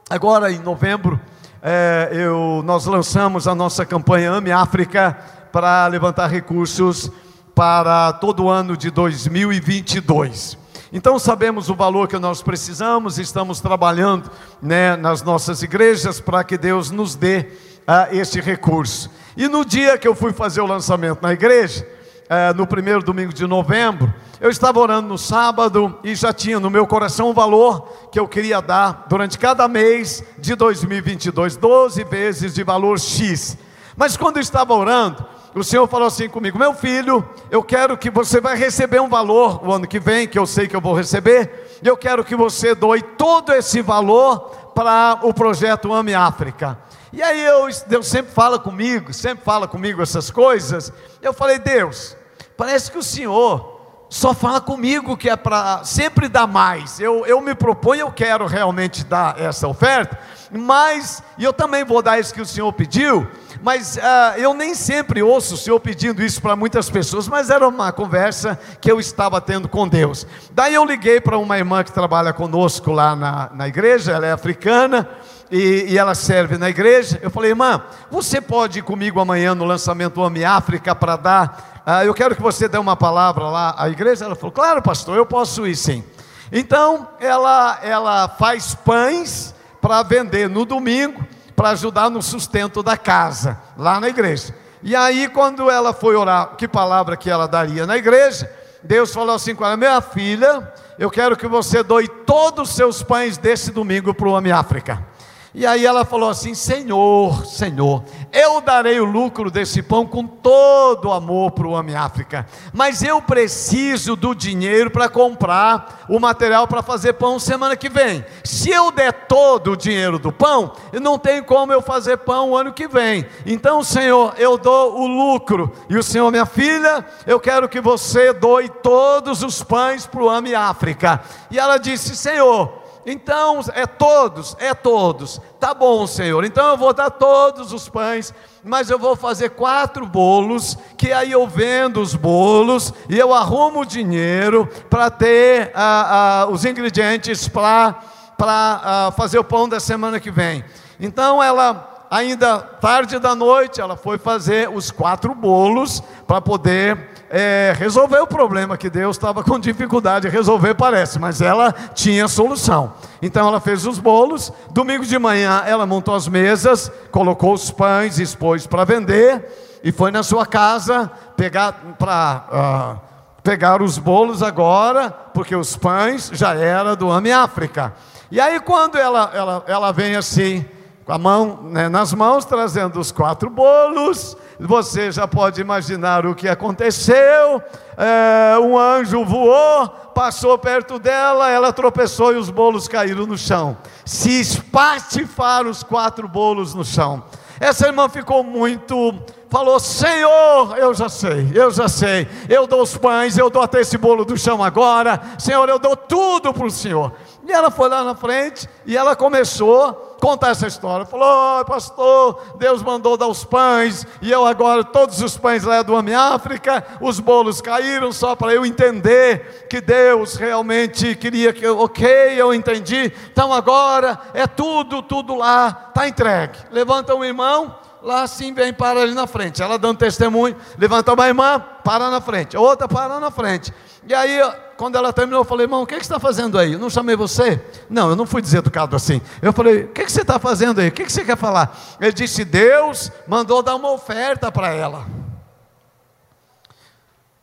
agora 0.07 0.51
em 0.51 0.59
novembro, 0.59 1.19
é, 1.59 2.09
eu, 2.11 2.61
nós 2.63 2.85
lançamos 2.85 3.47
a 3.47 3.55
nossa 3.55 3.83
campanha 3.83 4.29
Ame 4.29 4.51
África 4.51 5.17
para 5.51 5.87
levantar 5.87 6.27
recursos 6.27 7.09
para 7.55 8.13
todo 8.13 8.43
o 8.43 8.49
ano 8.49 8.77
de 8.77 8.91
2022. 8.91 10.61
Então 10.95 11.17
sabemos 11.17 11.71
o 11.71 11.75
valor 11.75 12.07
que 12.07 12.19
nós 12.19 12.43
precisamos, 12.43 13.17
estamos 13.17 13.59
trabalhando 13.59 14.29
né, 14.61 14.95
nas 14.95 15.23
nossas 15.23 15.63
igrejas 15.63 16.19
para 16.19 16.43
que 16.43 16.55
Deus 16.55 16.91
nos 16.91 17.15
dê 17.15 17.47
uh, 17.87 18.15
esse 18.15 18.39
recurso. 18.39 19.09
E 19.35 19.47
no 19.47 19.65
dia 19.65 19.97
que 19.97 20.07
eu 20.07 20.13
fui 20.13 20.31
fazer 20.31 20.61
o 20.61 20.67
lançamento 20.67 21.19
na 21.19 21.33
igreja, 21.33 21.83
uh, 22.25 22.55
no 22.55 22.67
primeiro 22.67 23.01
domingo 23.01 23.33
de 23.33 23.47
novembro, 23.47 24.13
eu 24.39 24.51
estava 24.51 24.79
orando 24.79 25.07
no 25.07 25.17
sábado 25.17 25.97
e 26.03 26.13
já 26.13 26.31
tinha 26.31 26.59
no 26.59 26.69
meu 26.69 26.85
coração 26.85 27.31
o 27.31 27.33
valor 27.33 27.89
que 28.11 28.19
eu 28.19 28.27
queria 28.27 28.61
dar 28.61 29.07
durante 29.09 29.39
cada 29.39 29.67
mês 29.67 30.23
de 30.37 30.53
2022, 30.53 31.57
12 31.57 32.03
vezes 32.03 32.53
de 32.53 32.63
valor 32.63 32.99
X. 32.99 33.57
Mas 33.97 34.15
quando 34.15 34.37
eu 34.37 34.43
estava 34.43 34.75
orando, 34.75 35.25
o 35.55 35.63
Senhor 35.63 35.87
falou 35.87 36.07
assim 36.07 36.27
comigo: 36.27 36.57
Meu 36.57 36.73
filho, 36.73 37.27
eu 37.51 37.63
quero 37.63 37.97
que 37.97 38.09
você 38.09 38.41
vai 38.41 38.57
receber 38.57 38.99
um 38.99 39.09
valor 39.09 39.63
o 39.63 39.71
ano 39.71 39.87
que 39.87 39.99
vem, 39.99 40.27
que 40.27 40.39
eu 40.39 40.47
sei 40.47 40.67
que 40.67 40.75
eu 40.75 40.81
vou 40.81 40.95
receber, 40.95 41.79
e 41.81 41.87
eu 41.87 41.95
quero 41.95 42.23
que 42.23 42.35
você 42.35 42.73
doe 42.73 43.01
todo 43.01 43.53
esse 43.53 43.81
valor 43.81 44.39
para 44.73 45.19
o 45.23 45.33
projeto 45.33 45.93
Ame 45.93 46.13
África. 46.13 46.79
E 47.11 47.21
aí 47.21 47.45
eu, 47.45 47.67
Deus 47.87 48.07
sempre 48.07 48.31
fala 48.31 48.57
comigo, 48.57 49.13
sempre 49.13 49.45
fala 49.45 49.67
comigo 49.67 50.01
essas 50.01 50.31
coisas. 50.31 50.91
Eu 51.21 51.31
falei, 51.31 51.59
Deus, 51.59 52.17
parece 52.57 52.91
que 52.91 52.97
o 52.97 53.03
Senhor 53.03 53.73
só 54.09 54.33
fala 54.33 54.61
comigo 54.61 55.17
que 55.17 55.29
é 55.29 55.35
para 55.35 55.83
sempre 55.83 56.27
dar 56.27 56.47
mais. 56.47 56.99
Eu, 56.99 57.25
eu 57.25 57.41
me 57.41 57.53
proponho, 57.53 58.01
eu 58.01 58.11
quero 58.11 58.45
realmente 58.45 59.03
dar 59.03 59.39
essa 59.39 59.67
oferta, 59.67 60.19
mas, 60.51 61.21
e 61.37 61.43
eu 61.43 61.51
também 61.51 61.83
vou 61.83 62.01
dar 62.01 62.19
isso 62.19 62.33
que 62.33 62.41
o 62.41 62.45
Senhor 62.45 62.71
pediu, 62.73 63.27
mas 63.63 63.95
uh, 63.95 64.37
eu 64.37 64.53
nem 64.53 64.75
sempre 64.75 65.23
ouço 65.23 65.53
o 65.53 65.57
Senhor 65.57 65.79
pedindo 65.79 66.21
isso 66.21 66.41
para 66.41 66.53
muitas 66.53 66.89
pessoas, 66.89 67.29
mas 67.29 67.49
era 67.49 67.65
uma 67.65 67.93
conversa 67.93 68.59
que 68.81 68.91
eu 68.91 68.99
estava 68.99 69.39
tendo 69.39 69.69
com 69.69 69.87
Deus. 69.87 70.27
Daí 70.51 70.73
eu 70.73 70.83
liguei 70.83 71.21
para 71.21 71.37
uma 71.37 71.57
irmã 71.57 71.81
que 71.81 71.93
trabalha 71.93 72.33
conosco 72.33 72.91
lá 72.91 73.15
na, 73.15 73.49
na 73.53 73.65
igreja, 73.65 74.11
ela 74.11 74.27
é 74.27 74.33
africana, 74.33 75.09
e, 75.49 75.85
e, 75.87 75.97
ela 75.97 76.13
serve 76.13 76.57
na 76.57 76.69
igreja. 76.69 77.17
Eu 77.21 77.29
falei, 77.29 77.51
irmã, 77.51 77.81
você 78.11 78.41
pode 78.41 78.79
ir 78.79 78.81
comigo 78.81 79.21
amanhã 79.21 79.55
no 79.55 79.63
lançamento 79.63 80.19
Homem 80.19 80.43
África 80.43 80.93
para 80.93 81.15
dar. 81.15 81.83
Uh, 81.87 82.05
eu 82.05 82.13
quero 82.13 82.35
que 82.35 82.41
você 82.41 82.67
dê 82.67 82.77
uma 82.77 82.97
palavra 82.97 83.45
lá 83.45 83.75
à 83.77 83.87
igreja. 83.87 84.25
Ela 84.25 84.35
falou, 84.35 84.51
claro, 84.51 84.81
pastor, 84.81 85.15
eu 85.15 85.25
posso 85.25 85.65
ir 85.65 85.77
sim. 85.77 86.03
Então, 86.51 87.07
ela, 87.17 87.79
ela 87.81 88.27
faz 88.27 88.75
pães 88.75 89.55
para 89.79 90.03
vender 90.03 90.49
no 90.49 90.65
domingo 90.65 91.25
para 91.63 91.69
ajudar 91.69 92.09
no 92.09 92.21
sustento 92.21 92.83
da 92.83 92.97
casa, 92.97 93.57
lá 93.77 93.97
na 93.97 94.09
igreja. 94.09 94.53
E 94.81 94.93
aí, 94.93 95.29
quando 95.29 95.71
ela 95.71 95.93
foi 95.93 96.13
orar, 96.13 96.57
que 96.57 96.67
palavra 96.67 97.15
que 97.15 97.29
ela 97.29 97.47
daria 97.47 97.87
na 97.87 97.95
igreja, 97.95 98.51
Deus 98.83 99.13
falou 99.13 99.33
assim 99.33 99.55
com 99.55 99.63
ela: 99.63 99.77
Minha 99.77 100.01
filha, 100.01 100.73
eu 100.99 101.09
quero 101.09 101.37
que 101.37 101.47
você 101.47 101.81
doe 101.81 102.05
todos 102.05 102.69
os 102.71 102.75
seus 102.75 103.01
pães 103.01 103.37
desse 103.37 103.71
domingo 103.71 104.13
para 104.13 104.27
o 104.27 104.33
Homem 104.33 104.51
África. 104.51 105.07
E 105.55 105.67
aí 105.67 105.85
ela 105.85 106.03
falou 106.03 106.29
assim: 106.29 106.55
Senhor, 106.55 107.45
Senhor, 107.45 108.03
eu 108.31 108.59
darei 108.59 108.99
o 108.99 109.05
lucro 109.05 109.51
desse 109.51 109.83
pão 109.83 110.03
com 110.03 110.25
todo 110.25 111.09
o 111.09 111.13
amor 111.13 111.51
para 111.51 111.67
o 111.67 111.71
Homem 111.73 111.95
África, 111.95 112.47
mas 112.73 113.03
eu 113.03 113.21
preciso 113.21 114.15
do 114.15 114.33
dinheiro 114.33 114.89
para 114.89 115.07
comprar 115.07 116.05
o 116.09 116.19
material 116.19 116.67
para 116.67 116.81
fazer 116.81 117.13
pão 117.13 117.37
semana 117.37 117.75
que 117.75 117.87
vem. 117.87 118.25
Se 118.43 118.71
eu 118.71 118.91
der 118.91 119.13
todo 119.27 119.73
o 119.73 119.77
dinheiro 119.77 120.17
do 120.17 120.31
pão, 120.31 120.73
não 120.99 121.19
tem 121.19 121.43
como 121.43 121.71
eu 121.71 121.83
fazer 121.83 122.17
pão 122.17 122.49
o 122.49 122.57
ano 122.57 122.73
que 122.73 122.87
vem. 122.87 123.23
Então, 123.45 123.83
Senhor, 123.83 124.33
eu 124.37 124.57
dou 124.57 124.99
o 124.99 125.05
lucro. 125.05 125.71
E 125.87 125.95
o 125.95 126.01
Senhor, 126.01 126.31
minha 126.31 126.47
filha, 126.47 127.05
eu 127.27 127.39
quero 127.39 127.69
que 127.69 127.79
você 127.79 128.33
doe 128.33 128.69
todos 128.69 129.43
os 129.43 129.61
pães 129.61 130.07
para 130.07 130.23
o 130.23 130.27
Homem 130.27 130.55
África. 130.55 131.21
E 131.51 131.59
ela 131.59 131.77
disse: 131.77 132.15
Senhor, 132.15 132.82
então, 133.05 133.59
é 133.73 133.85
todos, 133.85 134.55
é 134.59 134.73
todos. 134.73 135.41
Tá 135.59 135.73
bom, 135.73 136.07
Senhor. 136.07 136.45
Então 136.45 136.69
eu 136.69 136.77
vou 136.77 136.93
dar 136.93 137.09
todos 137.09 137.73
os 137.73 137.89
pães, 137.89 138.33
mas 138.63 138.89
eu 138.89 138.97
vou 138.97 139.15
fazer 139.15 139.49
quatro 139.49 140.05
bolos, 140.05 140.77
que 140.97 141.11
aí 141.11 141.31
eu 141.31 141.45
vendo 141.47 142.01
os 142.01 142.15
bolos 142.15 142.93
e 143.09 143.19
eu 143.19 143.33
arrumo 143.33 143.81
o 143.81 143.85
dinheiro 143.85 144.67
para 144.89 145.09
ter 145.09 145.71
ah, 145.75 146.43
ah, 146.43 146.47
os 146.49 146.63
ingredientes 146.63 147.47
para 147.47 148.01
ah, 148.39 149.13
fazer 149.17 149.39
o 149.39 149.43
pão 149.43 149.67
da 149.67 149.79
semana 149.79 150.19
que 150.19 150.31
vem. 150.31 150.63
Então 150.99 151.43
ela, 151.43 152.05
ainda 152.09 152.59
tarde 152.59 153.19
da 153.19 153.35
noite, 153.35 153.81
ela 153.81 153.97
foi 153.97 154.17
fazer 154.17 154.69
os 154.69 154.91
quatro 154.91 155.35
bolos 155.35 156.01
para 156.25 156.39
poder 156.39 157.12
é, 157.35 157.73
resolver 157.75 158.19
o 158.19 158.27
problema 158.27 158.77
que 158.77 158.91
Deus 158.91 159.15
estava 159.15 159.43
com 159.43 159.59
dificuldade 159.59 160.29
de 160.29 160.35
resolver, 160.37 160.75
parece, 160.75 161.17
mas 161.17 161.41
ela 161.41 161.73
tinha 161.95 162.27
solução. 162.27 162.93
Então 163.23 163.47
ela 163.47 163.59
fez 163.59 163.87
os 163.87 163.97
bolos, 163.97 164.53
domingo 164.69 165.03
de 165.03 165.17
manhã 165.17 165.63
ela 165.65 165.83
montou 165.83 166.13
as 166.13 166.27
mesas, 166.27 166.91
colocou 167.09 167.53
os 167.53 167.71
pães, 167.71 168.19
expôs 168.19 168.67
para 168.67 168.85
vender 168.85 169.79
e 169.83 169.91
foi 169.91 170.11
na 170.11 170.21
sua 170.21 170.45
casa 170.45 171.11
pegar 171.35 171.95
para 171.97 172.45
uh, 172.51 172.55
ah, 172.55 172.95
pegar 173.41 173.81
os 173.81 173.97
bolos 173.97 174.43
agora, 174.43 175.09
porque 175.33 175.55
os 175.55 175.75
pães 175.75 176.29
já 176.33 176.53
era 176.53 176.95
do 176.95 177.09
Ame 177.09 177.31
África. 177.31 177.95
E 178.29 178.39
aí 178.39 178.59
quando 178.59 178.95
ela, 178.95 179.31
ela, 179.33 179.63
ela 179.65 179.91
vem 179.91 180.15
assim, 180.15 180.63
com 181.05 181.11
a 181.11 181.17
mão 181.17 181.63
né, 181.63 181.89
nas 181.89 182.13
mãos, 182.13 182.45
trazendo 182.45 182.99
os 182.99 183.11
quatro 183.11 183.49
bolos, 183.49 184.37
você 184.59 185.11
já 185.11 185.27
pode 185.27 185.59
imaginar 185.59 186.25
o 186.25 186.33
que 186.33 186.47
aconteceu. 186.47 187.61
É, 187.97 188.57
um 188.59 188.77
anjo 188.77 189.25
voou, 189.25 189.87
passou 190.15 190.57
perto 190.57 190.97
dela, 190.97 191.49
ela 191.49 191.73
tropeçou 191.73 192.33
e 192.33 192.37
os 192.37 192.49
bolos 192.49 192.87
caíram 192.87 193.25
no 193.25 193.37
chão. 193.37 193.77
Se 194.05 194.39
espatifaram 194.39 195.69
os 195.69 195.83
quatro 195.83 196.27
bolos 196.27 196.73
no 196.73 196.85
chão. 196.85 197.23
Essa 197.59 197.87
irmã 197.87 198.09
ficou 198.09 198.43
muito, 198.43 199.13
falou: 199.49 199.79
Senhor, 199.79 200.77
eu 200.77 200.93
já 200.93 201.07
sei, 201.07 201.51
eu 201.53 201.69
já 201.69 201.87
sei, 201.87 202.27
eu 202.49 202.65
dou 202.65 202.81
os 202.81 202.97
pães, 202.97 203.37
eu 203.37 203.49
dou 203.49 203.61
até 203.61 203.81
esse 203.81 203.97
bolo 203.97 204.25
do 204.25 204.37
chão 204.37 204.63
agora, 204.63 205.21
Senhor, 205.37 205.69
eu 205.69 205.79
dou 205.79 205.95
tudo 205.95 206.53
para 206.53 206.65
o 206.65 206.71
Senhor. 206.71 207.13
E 207.45 207.51
ela 207.51 207.69
foi 207.69 207.89
lá 207.89 208.03
na 208.03 208.15
frente 208.15 208.69
e 208.85 208.95
ela 208.95 209.15
começou 209.15 209.83
a 209.83 209.93
contar 209.93 210.49
essa 210.51 210.65
história. 210.65 211.05
Falou: 211.05 211.59
oh, 211.59 211.65
pastor, 211.65 212.41
Deus 212.57 212.81
mandou 212.81 213.17
dar 213.17 213.27
os 213.27 213.43
pães, 213.43 214.07
e 214.21 214.31
eu 214.31 214.45
agora, 214.45 214.83
todos 214.83 215.21
os 215.21 215.37
pães 215.37 215.63
lá 215.63 215.81
do 215.81 215.95
Ame 215.95 216.13
África, 216.13 216.85
os 217.01 217.19
bolos 217.19 217.59
caíram 217.59 218.13
só 218.13 218.33
para 218.33 218.53
eu 218.53 218.65
entender 218.65 219.67
que 219.69 219.81
Deus 219.81 220.35
realmente 220.35 221.15
queria 221.15 221.51
que 221.51 221.65
eu, 221.65 221.79
ok, 221.79 222.05
eu 222.37 222.53
entendi. 222.53 223.11
Então 223.31 223.51
agora 223.51 224.17
é 224.33 224.47
tudo, 224.47 225.01
tudo 225.01 225.35
lá, 225.35 225.87
está 225.89 226.07
entregue. 226.07 226.59
Levanta 226.71 227.13
um 227.13 227.25
irmão, 227.25 227.75
lá 228.01 228.21
assim 228.23 228.53
vem 228.53 228.71
para 228.71 229.01
ali 229.01 229.13
na 229.13 229.27
frente. 229.27 229.61
Ela 229.61 229.77
dando 229.77 229.97
testemunho, 229.97 230.55
levanta 230.77 231.13
uma 231.13 231.27
irmã, 231.27 231.61
para 231.83 232.09
na 232.09 232.21
frente, 232.21 232.55
outra 232.55 232.87
para 232.87 233.19
na 233.19 233.29
frente. 233.29 233.73
E 234.07 234.13
aí, 234.13 234.39
quando 234.83 234.97
ela 234.97 235.13
terminou, 235.13 235.39
eu 235.39 235.45
falei, 235.45 235.63
irmão, 235.63 235.83
o 235.83 235.87
que, 235.87 235.95
é 235.95 235.97
que 235.97 236.05
você 236.05 236.11
está 236.11 236.19
fazendo 236.19 236.59
aí? 236.59 236.73
Eu 236.73 236.79
não 236.79 236.89
chamei 236.89 237.15
você? 237.15 237.63
Não, 237.89 238.09
eu 238.09 238.17
não 238.17 238.25
fui 238.25 238.41
deseducado 238.41 238.97
assim. 238.97 239.21
Eu 239.41 239.53
falei, 239.53 239.83
o 239.83 239.87
que, 239.87 240.01
é 240.01 240.03
que 240.03 240.11
você 240.11 240.23
está 240.23 240.37
fazendo 240.37 240.81
aí? 240.81 240.89
O 240.89 240.91
que, 240.91 241.03
é 241.03 241.05
que 241.05 241.11
você 241.13 241.23
quer 241.23 241.37
falar? 241.37 241.73
Ele 242.01 242.11
disse, 242.11 242.43
Deus 242.43 243.09
mandou 243.25 243.63
dar 243.63 243.75
uma 243.75 243.93
oferta 243.93 244.51
para 244.51 244.73
ela. 244.73 245.07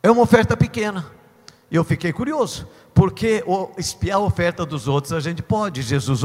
É 0.02 0.10
uma 0.10 0.20
oferta 0.20 0.54
pequena. 0.54 1.06
E 1.70 1.76
eu 1.76 1.82
fiquei 1.82 2.12
curioso, 2.12 2.68
porque 2.92 3.42
espiar 3.78 4.18
a 4.18 4.20
oferta 4.20 4.66
dos 4.66 4.86
outros 4.86 5.14
a 5.14 5.20
gente 5.20 5.42
pode. 5.42 5.80
Jesus 5.80 6.20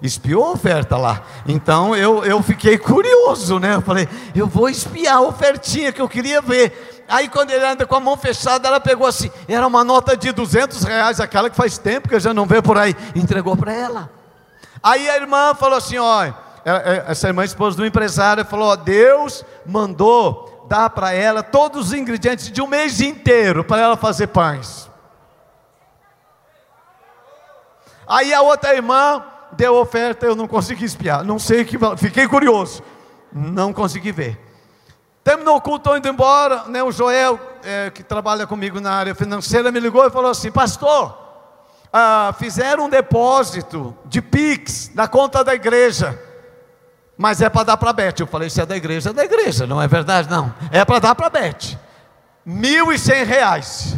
espiou 0.00 0.44
a 0.44 0.52
oferta 0.52 0.96
lá. 0.96 1.24
Então 1.48 1.96
eu, 1.96 2.24
eu 2.24 2.40
fiquei 2.40 2.78
curioso, 2.78 3.58
né? 3.58 3.74
Eu 3.74 3.80
falei, 3.80 4.08
eu 4.32 4.46
vou 4.46 4.68
espiar 4.68 5.16
a 5.16 5.22
ofertinha 5.22 5.90
que 5.90 6.00
eu 6.00 6.08
queria 6.08 6.40
ver. 6.40 6.95
Aí 7.08 7.28
quando 7.28 7.50
ele 7.50 7.64
anda 7.64 7.86
com 7.86 7.94
a 7.94 8.00
mão 8.00 8.16
fechada, 8.16 8.66
ela 8.66 8.80
pegou 8.80 9.06
assim, 9.06 9.30
era 9.46 9.66
uma 9.66 9.84
nota 9.84 10.16
de 10.16 10.32
200 10.32 10.82
reais, 10.82 11.20
aquela 11.20 11.48
que 11.48 11.56
faz 11.56 11.78
tempo 11.78 12.08
que 12.08 12.14
eu 12.14 12.20
já 12.20 12.34
não 12.34 12.46
vê 12.46 12.60
por 12.60 12.76
aí, 12.76 12.96
entregou 13.14 13.56
para 13.56 13.72
ela. 13.72 14.10
Aí 14.82 15.08
a 15.08 15.16
irmã 15.16 15.54
falou 15.54 15.78
assim, 15.78 15.98
ó, 15.98 16.32
essa 17.06 17.28
irmã 17.28 17.44
esposa 17.44 17.76
do 17.76 17.86
empresário 17.86 18.44
falou, 18.44 18.68
ó, 18.68 18.76
Deus 18.76 19.44
mandou 19.64 20.66
dar 20.68 20.90
para 20.90 21.12
ela 21.12 21.42
todos 21.42 21.88
os 21.88 21.92
ingredientes 21.92 22.50
de 22.50 22.60
um 22.60 22.66
mês 22.66 23.00
inteiro 23.00 23.62
para 23.62 23.82
ela 23.82 23.96
fazer 23.96 24.26
pães. 24.28 24.90
Aí 28.06 28.32
a 28.34 28.42
outra 28.42 28.74
irmã 28.74 29.24
deu 29.52 29.74
oferta, 29.76 30.26
eu 30.26 30.36
não 30.36 30.46
consegui 30.46 30.84
espiar, 30.84 31.24
não 31.24 31.38
sei 31.38 31.64
que, 31.64 31.76
fiquei 31.96 32.26
curioso, 32.28 32.82
não 33.32 33.72
consegui 33.72 34.12
ver. 34.12 34.45
Terminou 35.26 35.56
o 35.56 35.60
culto, 35.60 35.96
indo 35.96 36.06
embora. 36.06 36.66
Né, 36.68 36.84
o 36.84 36.92
Joel, 36.92 37.40
é, 37.64 37.90
que 37.90 38.04
trabalha 38.04 38.46
comigo 38.46 38.80
na 38.80 38.92
área 38.92 39.12
financeira, 39.12 39.72
me 39.72 39.80
ligou 39.80 40.06
e 40.06 40.10
falou 40.10 40.30
assim: 40.30 40.52
Pastor, 40.52 41.18
ah, 41.92 42.32
fizeram 42.38 42.84
um 42.84 42.88
depósito 42.88 43.92
de 44.04 44.22
Pix 44.22 44.92
na 44.94 45.08
conta 45.08 45.42
da 45.42 45.52
igreja, 45.52 46.16
mas 47.18 47.42
é 47.42 47.48
para 47.48 47.64
dar 47.64 47.76
para 47.76 47.90
a 47.90 47.92
Beth. 47.92 48.14
Eu 48.20 48.26
falei: 48.28 48.48
Se 48.48 48.60
é 48.60 48.66
da 48.66 48.76
igreja, 48.76 49.10
é 49.10 49.12
da 49.12 49.24
igreja, 49.24 49.66
não 49.66 49.82
é 49.82 49.88
verdade? 49.88 50.30
Não, 50.30 50.54
é 50.70 50.84
para 50.84 51.00
dar 51.00 51.14
para 51.16 51.26
a 51.26 51.30
Beth. 51.30 51.76
Mil 52.44 52.92
e 52.92 52.96
cem 52.96 53.24
reais. 53.24 53.96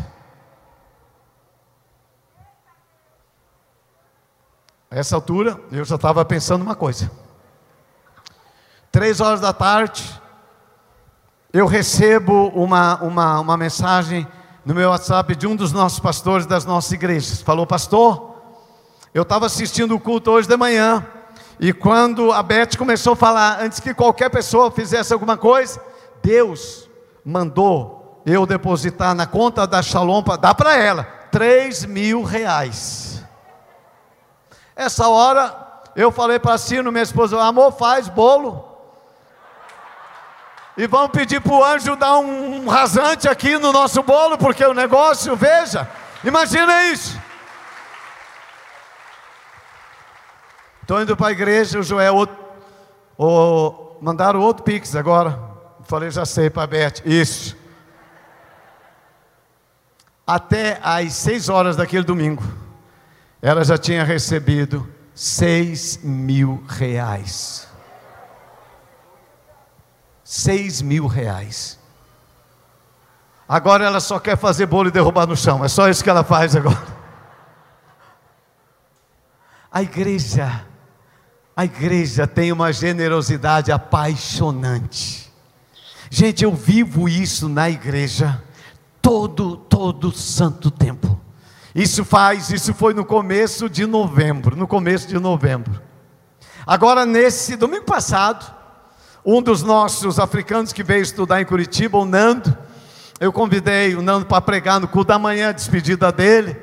A 4.91 4.97
essa 4.97 5.15
altura, 5.15 5.61
eu 5.71 5.85
já 5.85 5.97
estava 5.97 6.25
pensando 6.25 6.63
uma 6.63 6.75
coisa. 6.75 7.11
Três 8.91 9.21
horas 9.21 9.43
da 9.43 9.53
tarde, 9.53 10.19
eu 11.53 11.67
recebo 11.67 12.49
uma, 12.49 13.03
uma, 13.03 13.41
uma 13.41 13.57
mensagem 13.57 14.27
no 14.65 14.75
meu 14.75 14.91
WhatsApp 14.91 15.35
de 15.35 15.47
um 15.47 15.57
dos 15.57 15.73
nossos 15.73 15.99
pastores 15.99 16.45
das 16.45 16.67
nossas 16.67 16.93
igrejas. 16.93 17.41
Falou, 17.41 17.67
pastor, 17.67 18.37
eu 19.15 19.23
estava 19.23 19.47
assistindo 19.47 19.95
o 19.95 20.01
culto 20.01 20.31
hoje 20.31 20.47
de 20.47 20.57
manhã, 20.57 21.07
e 21.59 21.73
quando 21.73 22.33
a 22.33 22.43
Beth 22.43 22.77
começou 22.77 23.15
a 23.15 23.17
falar, 23.17 23.63
antes 23.63 23.81
que 23.81 23.95
qualquer 23.95 24.29
pessoa 24.29 24.71
fizesse 24.71 25.13
alguma 25.13 25.37
coisa, 25.37 25.81
Deus 26.23 26.89
mandou 27.25 28.23
eu 28.27 28.45
depositar 28.45 29.15
na 29.15 29.27
conta 29.27 29.67
da 29.67 29.83
Shalom 29.83 30.23
para 30.23 30.37
dar 30.37 30.55
para 30.55 30.77
ela 30.77 31.05
três 31.33 31.85
mil 31.85 32.23
reais. 32.23 33.25
Essa 34.77 35.09
hora 35.09 35.83
eu 35.97 36.13
falei 36.13 36.39
para 36.39 36.55
a 36.55 36.59
Cino, 36.59 36.93
minha 36.93 37.03
esposa, 37.03 37.43
amor, 37.43 37.73
faz 37.73 38.07
bolo. 38.07 38.68
E 40.79 40.87
vamos 40.87 41.11
pedir 41.11 41.41
para 41.41 41.53
o 41.53 41.65
anjo 41.65 41.97
dar 41.97 42.19
um 42.19 42.69
rasante 42.69 43.29
aqui 43.29 43.59
no 43.59 43.73
nosso 43.73 44.01
bolo, 44.01 44.39
porque 44.39 44.65
o 44.65 44.73
negócio, 44.73 45.35
veja, 45.35 45.91
imagina 46.23 46.85
isso. 46.85 47.21
Estou 50.81 51.03
indo 51.03 51.17
para 51.17 51.27
a 51.27 51.33
igreja, 51.33 51.81
o 51.81 51.83
Joel, 51.83 52.15
outro, 52.15 52.37
o, 53.19 53.97
mandaram 54.01 54.41
outro 54.41 54.63
pix 54.63 54.95
agora. 54.95 55.37
Falei, 55.83 56.13
já 56.13 56.25
sei, 56.25 56.49
para 56.49 56.63
a 56.63 56.67
Beth, 56.69 57.03
isso. 57.05 57.57
Até 60.25 60.79
às 60.81 61.13
seis 61.15 61.49
horas 61.49 61.75
daquele 61.75 62.05
domingo, 62.05 62.45
ela 63.43 63.65
já 63.65 63.77
tinha 63.77 64.05
recebido 64.05 64.89
seis 65.13 65.99
mil 66.05 66.63
reais. 66.69 67.68
6 70.29 70.83
mil 70.83 71.07
reais. 71.07 71.79
Agora 73.49 73.87
ela 73.87 73.99
só 73.99 74.19
quer 74.19 74.37
fazer 74.37 74.67
bolo 74.67 74.89
e 74.89 74.93
derrubar 74.93 75.27
no 75.27 75.35
chão, 75.35 75.65
é 75.65 75.69
só 75.69 75.89
isso 75.89 76.05
que 76.05 76.11
ela 76.11 76.23
faz 76.23 76.55
agora. 76.55 76.99
A 79.73 79.83
igreja, 79.83 80.67
a 81.57 81.65
igreja 81.65 82.27
tem 82.27 82.53
uma 82.53 82.75
generosidade 82.75 83.73
apaixonante. 83.73 85.33
Gente, 86.11 86.45
eu 86.45 86.55
vivo 86.55 87.09
isso 87.09 87.49
na 87.49 87.71
igreja 87.71 88.43
todo, 89.01 89.57
todo 89.57 90.13
santo 90.13 90.71
tempo. 90.71 91.19
Isso 91.75 92.05
faz, 92.05 92.51
isso 92.51 92.75
foi 92.75 92.93
no 92.93 93.05
começo 93.07 93.67
de 93.67 93.87
novembro, 93.87 94.55
no 94.55 94.69
começo 94.69 95.09
de 95.09 95.19
novembro. 95.19 95.81
Agora 96.67 97.07
nesse 97.07 97.57
domingo 97.57 97.87
passado, 97.87 98.58
um 99.31 99.43
dos 99.43 99.63
nossos 99.63 100.19
africanos 100.19 100.73
que 100.73 100.83
veio 100.83 101.03
estudar 101.03 101.39
em 101.39 101.45
Curitiba, 101.45 101.99
o 101.99 102.07
Nando, 102.07 102.57
eu 103.21 103.31
convidei 103.31 103.95
o 103.95 104.01
Nando 104.01 104.25
para 104.25 104.41
pregar 104.41 104.81
no 104.81 104.89
culto 104.89 105.09
da 105.09 105.19
manhã, 105.19 105.53
despedida 105.53 106.11
dele. 106.11 106.57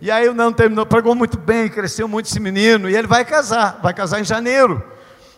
E 0.00 0.08
aí 0.08 0.28
o 0.28 0.34
Nando 0.34 0.56
terminou, 0.56 0.86
pregou 0.86 1.16
muito 1.16 1.36
bem, 1.36 1.68
cresceu 1.68 2.06
muito 2.06 2.26
esse 2.26 2.38
menino, 2.38 2.88
e 2.88 2.94
ele 2.94 3.08
vai 3.08 3.24
casar, 3.24 3.80
vai 3.82 3.92
casar 3.92 4.20
em 4.20 4.24
janeiro. 4.24 4.80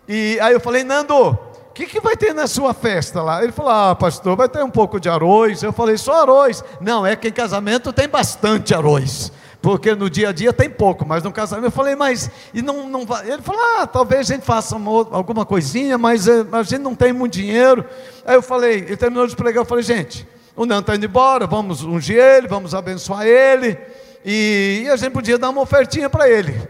E 0.07 0.39
aí 0.43 0.53
eu 0.53 0.61
falei, 0.61 0.85
Nando, 0.85 1.17
o 1.17 1.73
que, 1.73 1.87
que 1.87 2.03
vai 2.03 2.19
ter 2.19 2.35
na 2.35 2.47
sua 2.47 2.75
festa 2.75 3.23
lá? 3.23 3.43
Ele 3.43 3.53
falou, 3.53 3.73
ah, 3.73 3.95
pastor, 3.95 4.37
vai 4.37 4.51
ter 4.51 4.63
um 4.63 4.71
pouco 4.71 5.01
de 5.01 5.09
arroz. 5.09 5.63
Eu 5.63 5.73
falei, 5.73 5.97
só 5.97 6.21
arroz. 6.21 6.63
Não, 6.83 7.07
é 7.07 7.17
que 7.17 7.29
em 7.29 7.33
casamento 7.33 7.95
tem 7.95 8.11
bastante 8.11 8.75
arroz 8.75 9.33
porque 9.65 9.95
no 9.95 10.11
dia 10.11 10.29
a 10.29 10.33
dia 10.33 10.53
tem 10.53 10.69
pouco, 10.69 11.07
mas 11.07 11.23
no 11.23 11.33
casamento 11.33 11.69
eu 11.69 11.71
falei, 11.71 11.97
mas 11.97 12.31
e 12.53 12.61
não, 12.61 12.87
não 12.87 13.07
vai. 13.07 13.27
Ele 13.31 13.41
falou, 13.41 13.63
ah, 13.79 13.87
talvez 13.87 14.29
a 14.31 14.35
gente 14.35 14.45
faça 14.45 14.77
uma, 14.77 14.91
alguma 15.11 15.47
coisinha, 15.47 15.97
mas 15.97 16.29
eh, 16.29 16.45
a 16.53 16.63
gente 16.63 16.83
não 16.83 16.95
tem 16.95 17.15
muito 17.15 17.33
dinheiro. 17.33 17.83
Aí 18.27 18.35
eu 18.35 18.43
falei, 18.43 18.81
ele 18.81 18.97
terminou 18.99 19.27
de 19.27 19.35
pregar, 19.35 19.63
eu 19.63 19.65
falei, 19.65 19.83
gente, 19.83 20.29
o 20.55 20.67
Nando 20.67 20.83
está 20.83 20.97
indo 20.97 21.07
embora, 21.07 21.47
vamos 21.47 21.83
ungir 21.83 22.19
ele, 22.19 22.47
vamos 22.47 22.75
abençoar 22.75 23.27
ele, 23.27 23.79
e, 24.23 24.83
e 24.85 24.91
a 24.91 24.97
gente 24.97 25.13
podia 25.15 25.39
dar 25.39 25.49
uma 25.49 25.63
ofertinha 25.63 26.11
para 26.11 26.29
ele. 26.29 26.61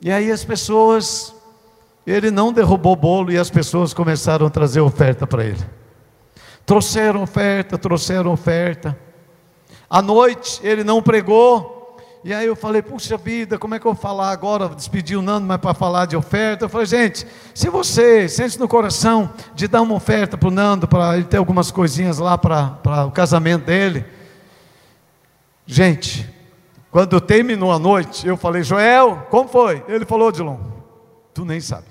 E 0.00 0.10
aí 0.10 0.32
as 0.32 0.44
pessoas, 0.44 1.32
ele 2.04 2.32
não 2.32 2.52
derrubou 2.52 2.94
o 2.94 2.96
bolo 2.96 3.30
e 3.30 3.38
as 3.38 3.50
pessoas 3.50 3.94
começaram 3.94 4.48
a 4.48 4.50
trazer 4.50 4.80
oferta 4.80 5.28
para 5.28 5.44
ele. 5.44 5.64
Trouxeram 6.66 7.22
oferta, 7.22 7.78
trouxeram 7.78 8.32
oferta. 8.32 8.98
À 9.94 10.02
noite 10.02 10.58
ele 10.64 10.82
não 10.82 11.00
pregou. 11.00 11.96
E 12.24 12.34
aí 12.34 12.48
eu 12.48 12.56
falei, 12.56 12.82
puxa 12.82 13.16
vida, 13.16 13.60
como 13.60 13.76
é 13.76 13.78
que 13.78 13.86
eu 13.86 13.92
vou 13.92 14.02
falar 14.02 14.32
agora? 14.32 14.68
Despedi 14.70 15.14
o 15.14 15.22
Nando, 15.22 15.46
mas 15.46 15.58
para 15.58 15.72
falar 15.72 16.06
de 16.06 16.16
oferta. 16.16 16.64
Eu 16.64 16.68
falei, 16.68 16.84
gente, 16.84 17.24
se 17.54 17.70
você 17.70 18.28
sente 18.28 18.58
no 18.58 18.66
coração 18.66 19.30
de 19.54 19.68
dar 19.68 19.82
uma 19.82 19.94
oferta 19.94 20.36
para 20.36 20.48
o 20.48 20.50
Nando, 20.50 20.88
para 20.88 21.16
ele 21.16 21.26
ter 21.26 21.36
algumas 21.36 21.70
coisinhas 21.70 22.18
lá 22.18 22.36
para, 22.36 23.06
o 23.06 23.12
casamento 23.12 23.66
dele. 23.66 24.04
Gente, 25.64 26.28
quando 26.90 27.20
terminou 27.20 27.70
a 27.70 27.78
noite, 27.78 28.26
eu 28.26 28.36
falei, 28.36 28.64
Joel, 28.64 29.28
como 29.30 29.48
foi? 29.48 29.84
Ele 29.86 30.04
falou, 30.04 30.32
Dilon, 30.32 30.58
tu 31.32 31.44
nem 31.44 31.60
sabe. 31.60 31.86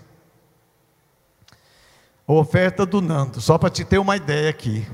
A 2.28 2.34
oferta 2.34 2.86
do 2.86 3.00
Nando, 3.00 3.40
só 3.40 3.58
para 3.58 3.70
te 3.70 3.86
ter 3.86 3.98
uma 3.98 4.18
ideia 4.18 4.50
aqui. 4.50 4.86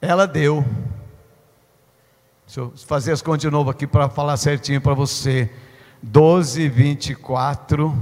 Ela 0.00 0.26
deu. 0.26 0.64
Deixa 2.46 2.60
eu 2.60 2.72
fazer 2.86 3.12
as 3.12 3.22
contas 3.22 3.40
de 3.40 3.50
novo 3.50 3.70
aqui 3.70 3.86
para 3.86 4.08
falar 4.08 4.36
certinho 4.36 4.80
para 4.80 4.94
você. 4.94 5.50
12, 6.02 6.68
24, 6.68 7.96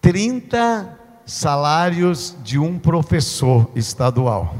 30 0.00 0.98
salários 1.26 2.36
de 2.42 2.58
um 2.58 2.78
professor 2.78 3.68
estadual. 3.74 4.54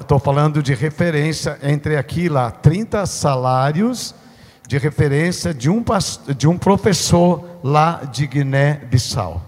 Estou 0.00 0.18
falando 0.20 0.62
de 0.62 0.74
referência 0.74 1.58
entre 1.62 1.96
aqui 1.96 2.22
e 2.22 2.28
lá, 2.28 2.50
30 2.50 3.06
salários 3.06 4.14
de 4.68 4.76
referência 4.76 5.54
de 5.54 5.70
um, 5.70 5.82
de 6.36 6.46
um 6.46 6.58
professor 6.58 7.58
lá 7.64 8.04
de 8.04 8.26
Guiné-Bissau. 8.26 9.42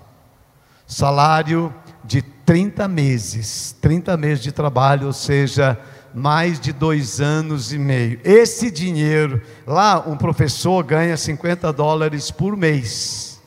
Salário 0.86 1.72
de 2.02 2.22
30 2.50 2.88
meses, 2.88 3.76
30 3.80 4.16
meses 4.16 4.42
de 4.42 4.50
trabalho, 4.50 5.06
ou 5.06 5.12
seja, 5.12 5.78
mais 6.12 6.58
de 6.58 6.72
dois 6.72 7.20
anos 7.20 7.72
e 7.72 7.78
meio. 7.78 8.20
Esse 8.24 8.72
dinheiro, 8.72 9.40
lá 9.64 10.00
um 10.04 10.16
professor 10.16 10.82
ganha 10.82 11.16
50 11.16 11.72
dólares 11.72 12.32
por 12.32 12.56
mês. 12.56 13.40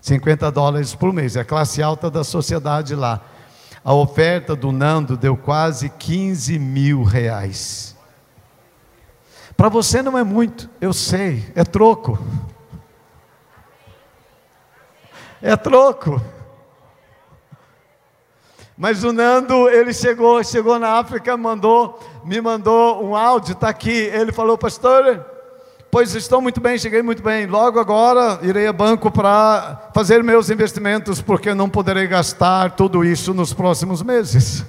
50 0.00 0.50
dólares 0.50 0.94
por 0.94 1.12
mês, 1.12 1.36
é 1.36 1.40
a 1.40 1.44
classe 1.44 1.82
alta 1.82 2.10
da 2.10 2.24
sociedade 2.24 2.94
lá. 2.94 3.20
A 3.84 3.92
oferta 3.92 4.56
do 4.56 4.72
Nando 4.72 5.14
deu 5.14 5.36
quase 5.36 5.90
15 5.90 6.58
mil 6.58 7.02
reais. 7.02 7.94
Para 9.54 9.68
você 9.68 10.00
não 10.00 10.16
é 10.16 10.24
muito, 10.24 10.70
eu 10.80 10.94
sei, 10.94 11.44
é 11.54 11.62
troco. 11.62 12.18
É 15.42 15.54
troco. 15.56 16.22
Mas 18.82 19.04
o 19.04 19.12
Nando, 19.12 19.68
ele 19.68 19.94
chegou, 19.94 20.42
chegou 20.42 20.76
na 20.76 20.98
África, 20.98 21.36
mandou, 21.36 22.00
me 22.24 22.40
mandou 22.40 23.00
um 23.00 23.14
áudio, 23.14 23.52
está 23.52 23.68
aqui. 23.68 24.10
Ele 24.12 24.32
falou, 24.32 24.58
pastor, 24.58 25.24
Pois 25.88 26.16
estou 26.16 26.42
muito 26.42 26.60
bem, 26.60 26.76
cheguei 26.76 27.00
muito 27.00 27.22
bem. 27.22 27.46
Logo 27.46 27.78
agora 27.78 28.40
irei 28.42 28.66
a 28.66 28.72
banco 28.72 29.08
para 29.08 29.90
fazer 29.94 30.24
meus 30.24 30.50
investimentos, 30.50 31.22
porque 31.22 31.54
não 31.54 31.68
poderei 31.70 32.08
gastar 32.08 32.72
tudo 32.72 33.04
isso 33.04 33.32
nos 33.32 33.52
próximos 33.52 34.02
meses. 34.02 34.64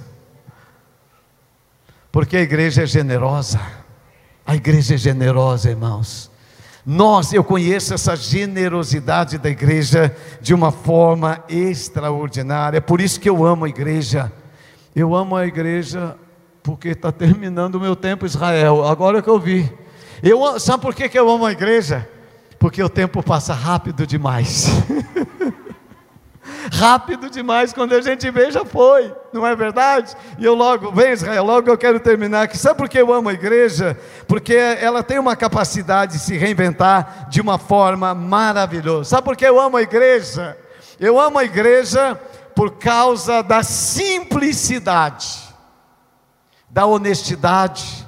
Porque 2.12 2.36
a 2.36 2.40
igreja 2.42 2.84
é 2.84 2.86
generosa. 2.86 3.60
A 4.46 4.54
igreja 4.54 4.94
é 4.94 4.98
generosa, 4.98 5.70
irmãos. 5.70 6.30
Nós, 6.86 7.32
eu 7.32 7.42
conheço 7.42 7.94
essa 7.94 8.14
generosidade 8.14 9.38
da 9.38 9.48
igreja 9.48 10.14
de 10.40 10.52
uma 10.52 10.70
forma 10.70 11.42
extraordinária. 11.48 12.76
É 12.76 12.80
por 12.80 13.00
isso 13.00 13.18
que 13.18 13.28
eu 13.28 13.44
amo 13.44 13.64
a 13.64 13.68
igreja. 13.68 14.30
Eu 14.94 15.14
amo 15.14 15.34
a 15.34 15.46
igreja 15.46 16.14
porque 16.62 16.88
está 16.88 17.10
terminando 17.10 17.76
o 17.76 17.80
meu 17.80 17.96
tempo 17.96 18.26
Israel. 18.26 18.84
Agora 18.84 19.22
que 19.22 19.28
eu 19.28 19.38
vi. 19.38 19.70
Eu, 20.22 20.60
sabe 20.60 20.82
por 20.82 20.94
que, 20.94 21.08
que 21.08 21.18
eu 21.18 21.28
amo 21.30 21.46
a 21.46 21.52
igreja? 21.52 22.06
Porque 22.58 22.82
o 22.82 22.88
tempo 22.88 23.22
passa 23.22 23.54
rápido 23.54 24.06
demais. 24.06 24.68
rápido 26.72 27.30
demais, 27.30 27.72
quando 27.72 27.94
a 27.94 28.00
gente 28.00 28.30
vê, 28.30 28.50
já 28.50 28.64
foi, 28.64 29.14
não 29.32 29.46
é 29.46 29.54
verdade? 29.54 30.14
E 30.38 30.44
eu 30.44 30.54
logo, 30.54 30.90
vem 30.92 31.12
Israel, 31.12 31.44
logo 31.44 31.68
eu 31.68 31.78
quero 31.78 32.00
terminar 32.00 32.42
aqui. 32.42 32.56
Sabe 32.56 32.78
por 32.78 32.88
que 32.88 32.98
eu 32.98 33.12
amo 33.12 33.28
a 33.28 33.32
igreja? 33.32 33.98
Porque 34.26 34.54
ela 34.54 35.02
tem 35.02 35.18
uma 35.18 35.36
capacidade 35.36 36.14
de 36.14 36.18
se 36.18 36.36
reinventar 36.36 37.28
de 37.28 37.40
uma 37.40 37.58
forma 37.58 38.14
maravilhosa. 38.14 39.10
Sabe 39.10 39.24
por 39.24 39.36
que 39.36 39.46
eu 39.46 39.60
amo 39.60 39.76
a 39.76 39.82
igreja? 39.82 40.56
Eu 40.98 41.20
amo 41.20 41.38
a 41.38 41.44
igreja 41.44 42.20
por 42.54 42.78
causa 42.78 43.42
da 43.42 43.62
simplicidade, 43.62 45.42
da 46.70 46.86
honestidade 46.86 48.06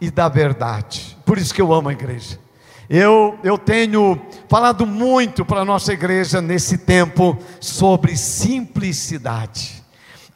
e 0.00 0.10
da 0.10 0.28
verdade. 0.28 1.16
Por 1.24 1.38
isso 1.38 1.54
que 1.54 1.62
eu 1.62 1.72
amo 1.72 1.88
a 1.88 1.92
igreja. 1.92 2.43
Eu, 2.88 3.38
eu 3.42 3.56
tenho 3.56 4.20
falado 4.48 4.86
muito 4.86 5.44
para 5.44 5.60
a 5.60 5.64
nossa 5.64 5.92
igreja 5.92 6.42
nesse 6.42 6.78
tempo 6.78 7.38
sobre 7.58 8.16
simplicidade. 8.16 9.82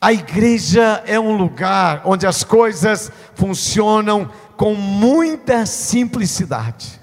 A 0.01 0.13
igreja 0.13 1.03
é 1.07 1.19
um 1.19 1.37
lugar 1.37 2.03
onde 2.05 2.27
as 2.27 2.45
coisas 2.45 3.13
funcionam 3.35 4.31
com 4.57 4.75
muita 4.75 5.67
simplicidade. 5.67 6.99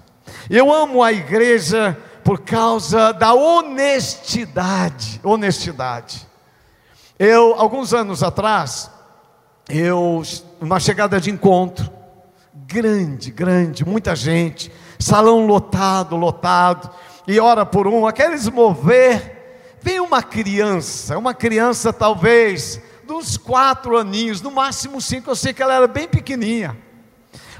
Eu 0.50 0.74
amo 0.74 1.04
a 1.04 1.12
igreja 1.12 1.98
por 2.24 2.40
causa 2.40 3.12
da 3.12 3.34
honestidade. 3.34 5.20
Honestidade. 5.24 6.26
Eu, 7.20 7.54
alguns 7.56 7.94
anos 7.94 8.24
atrás, 8.24 8.90
eu, 9.70 10.24
uma 10.60 10.80
chegada 10.80 11.20
de 11.20 11.30
encontro, 11.30 11.90
grande, 12.68 13.30
grande, 13.32 13.86
muita 13.86 14.16
gente, 14.16 14.72
salão 15.00 15.46
lotado, 15.46 16.16
lotado, 16.16 16.90
e 17.28 17.40
hora 17.40 17.66
por 17.66 17.88
um, 17.88 18.06
aqueles 18.06 18.48
mover, 18.48 19.78
vem 19.82 20.00
uma 20.00 20.22
criança, 20.22 21.18
uma 21.18 21.34
criança 21.34 21.92
talvez 21.92 22.82
dos 23.04 23.38
quatro 23.38 23.98
aninhos, 23.98 24.42
no 24.42 24.52
máximo 24.52 25.00
cinco, 25.02 25.30
eu 25.30 25.36
sei 25.36 25.54
que 25.54 25.62
ela 25.62 25.76
era 25.76 25.88
bem 25.88 26.08
pequenininha. 26.08 26.78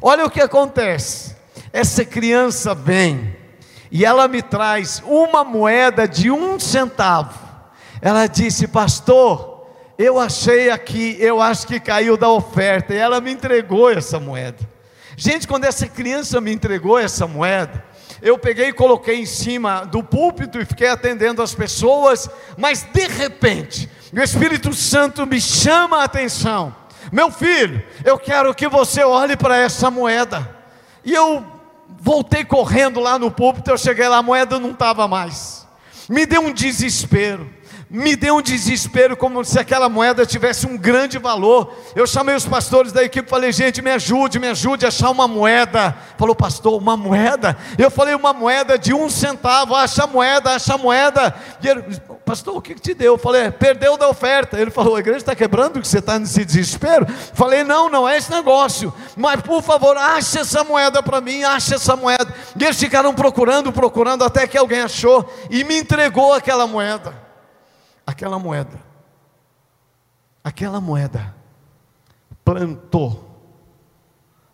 Olha 0.02 0.26
o 0.26 0.30
que 0.30 0.42
acontece, 0.42 1.36
essa 1.72 2.04
criança 2.04 2.74
vem, 2.74 3.36
e 3.92 4.04
ela 4.04 4.28
me 4.28 4.42
traz 4.42 5.02
uma 5.06 5.44
moeda 5.44 6.08
de 6.08 6.30
um 6.30 6.60
centavo, 6.60 7.40
ela 8.02 8.28
disse, 8.28 8.68
pastor, 8.68 9.68
eu 9.98 10.20
achei 10.20 10.70
aqui, 10.70 11.16
eu 11.20 11.42
acho 11.42 11.66
que 11.66 11.80
caiu 11.80 12.18
da 12.18 12.30
oferta, 12.30 12.94
e 12.94 12.98
ela 12.98 13.22
me 13.22 13.32
entregou 13.32 13.90
essa 13.90 14.20
moeda. 14.20 14.75
Gente, 15.18 15.48
quando 15.48 15.66
essa 15.66 15.88
criança 15.88 16.42
me 16.42 16.52
entregou 16.52 17.00
essa 17.00 17.26
moeda, 17.26 17.84
eu 18.22 18.38
peguei 18.38 18.70
e 18.70 18.74
coloquei 18.74 19.20
em 19.20 19.26
cima 19.26 19.86
do 19.86 20.04
púlpito 20.04 20.60
e 20.60 20.66
fiquei 20.66 20.90
atendendo 20.90 21.42
as 21.42 21.56
pessoas, 21.56 22.30
mas 22.58 22.84
de 22.84 23.08
repente, 23.08 23.90
o 24.12 24.20
Espírito 24.20 24.74
Santo 24.74 25.26
me 25.26 25.40
chama 25.40 26.00
a 26.00 26.04
atenção. 26.04 26.76
Meu 27.12 27.32
filho, 27.32 27.84
eu 28.04 28.18
quero 28.18 28.54
que 28.54 28.68
você 28.68 29.04
olhe 29.04 29.38
para 29.38 29.58
essa 29.58 29.92
moeda. 29.92 30.54
E 31.04 31.14
eu 31.14 31.46
voltei 32.00 32.44
correndo 32.44 33.00
lá 33.00 33.18
no 33.18 33.32
púlpito, 33.32 33.70
eu 33.70 33.78
cheguei 33.78 34.08
lá, 34.08 34.18
a 34.18 34.24
moeda 34.24 34.60
não 34.60 34.72
estava 34.72 35.08
mais. 35.08 35.68
Me 36.10 36.26
deu 36.26 36.42
um 36.42 36.52
desespero 36.52 37.50
me 37.90 38.16
deu 38.16 38.38
um 38.38 38.42
desespero, 38.42 39.16
como 39.16 39.44
se 39.46 39.60
aquela 39.60 39.88
moeda 39.88 40.26
tivesse 40.26 40.66
um 40.66 40.76
grande 40.76 41.20
valor. 41.20 41.72
Eu 41.96 42.08
chamei 42.08 42.36
os 42.36 42.46
pastores 42.46 42.92
da 42.92 43.04
equipe, 43.04 43.30
falei, 43.30 43.52
gente, 43.52 43.82
me 43.82 43.92
ajude, 43.92 44.40
me 44.40 44.48
ajude 44.48 44.86
a 44.86 44.88
achar 44.88 45.12
uma 45.12 45.28
moeda. 45.28 45.96
Falou, 46.18 46.36
pastor, 46.36 46.82
uma 46.82 46.98
moeda? 46.98 47.56
Eu 47.78 47.92
falei, 47.92 48.16
uma 48.16 48.34
moeda 48.34 48.78
de 48.78 48.94
um 48.94 49.08
centavo, 49.08 49.76
acha 49.76 50.08
moeda, 50.08 50.56
acha 50.56 50.78
moeda. 50.78 51.36
E 51.62 51.68
ele, 51.68 51.84
pastor, 52.26 52.58
o 52.58 52.62
que, 52.62 52.74
te 52.74 52.96
deu? 52.96 53.14
Eu 53.14 53.18
falei, 53.20 53.44
é, 53.44 53.52
perdeu 53.52 53.98
da 53.98 54.10
oferta. 54.10 54.60
Ele 54.60 54.72
falou, 54.72 54.96
a 54.96 55.00
igreja 55.00 55.20
está 55.20 55.36
quebrando, 55.36 55.80
que 55.80 55.88
você 55.88 56.00
está 56.00 56.18
nesse 56.18 56.44
desespero? 56.44 57.06
Falei, 57.36 57.64
não, 57.64 57.88
não 57.88 58.10
é 58.10 58.18
esse 58.18 58.32
negócio, 58.32 58.92
mas 59.16 59.42
por 59.42 59.62
favor, 59.62 59.96
ache 59.96 60.40
essa 60.40 60.64
moeda 60.64 61.04
para 61.04 61.22
mim, 61.22 61.44
ache 61.44 61.76
essa 61.76 61.96
moeda. 61.96 62.34
E 62.60 62.64
eles 62.64 62.80
ficaram 62.80 63.14
procurando, 63.14 63.72
procurando, 63.72 64.24
até 64.24 64.48
que 64.48 64.58
alguém 64.58 64.82
achou 64.82 65.32
e 65.52 65.64
me 65.64 65.78
entregou 65.78 66.34
aquela 66.34 66.66
moeda 66.66 67.25
aquela 68.06 68.38
moeda, 68.38 68.80
aquela 70.44 70.80
moeda 70.80 71.36
plantou 72.44 73.26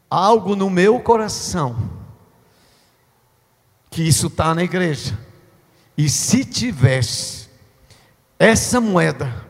algo 0.10 0.56
no 0.56 0.70
meu 0.70 1.00
coração, 1.00 1.76
que 3.90 4.02
isso 4.02 4.28
está 4.28 4.56
na 4.56 4.64
igreja, 4.64 5.18
e 5.98 6.10
se 6.10 6.46
tivesse 6.46 7.50
essa 8.40 8.82
moeda 8.82 9.46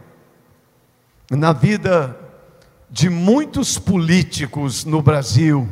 na 1.29 1.53
vida 1.53 2.17
de 2.89 3.09
muitos 3.09 3.77
políticos 3.77 4.83
no 4.83 5.01
Brasil, 5.01 5.69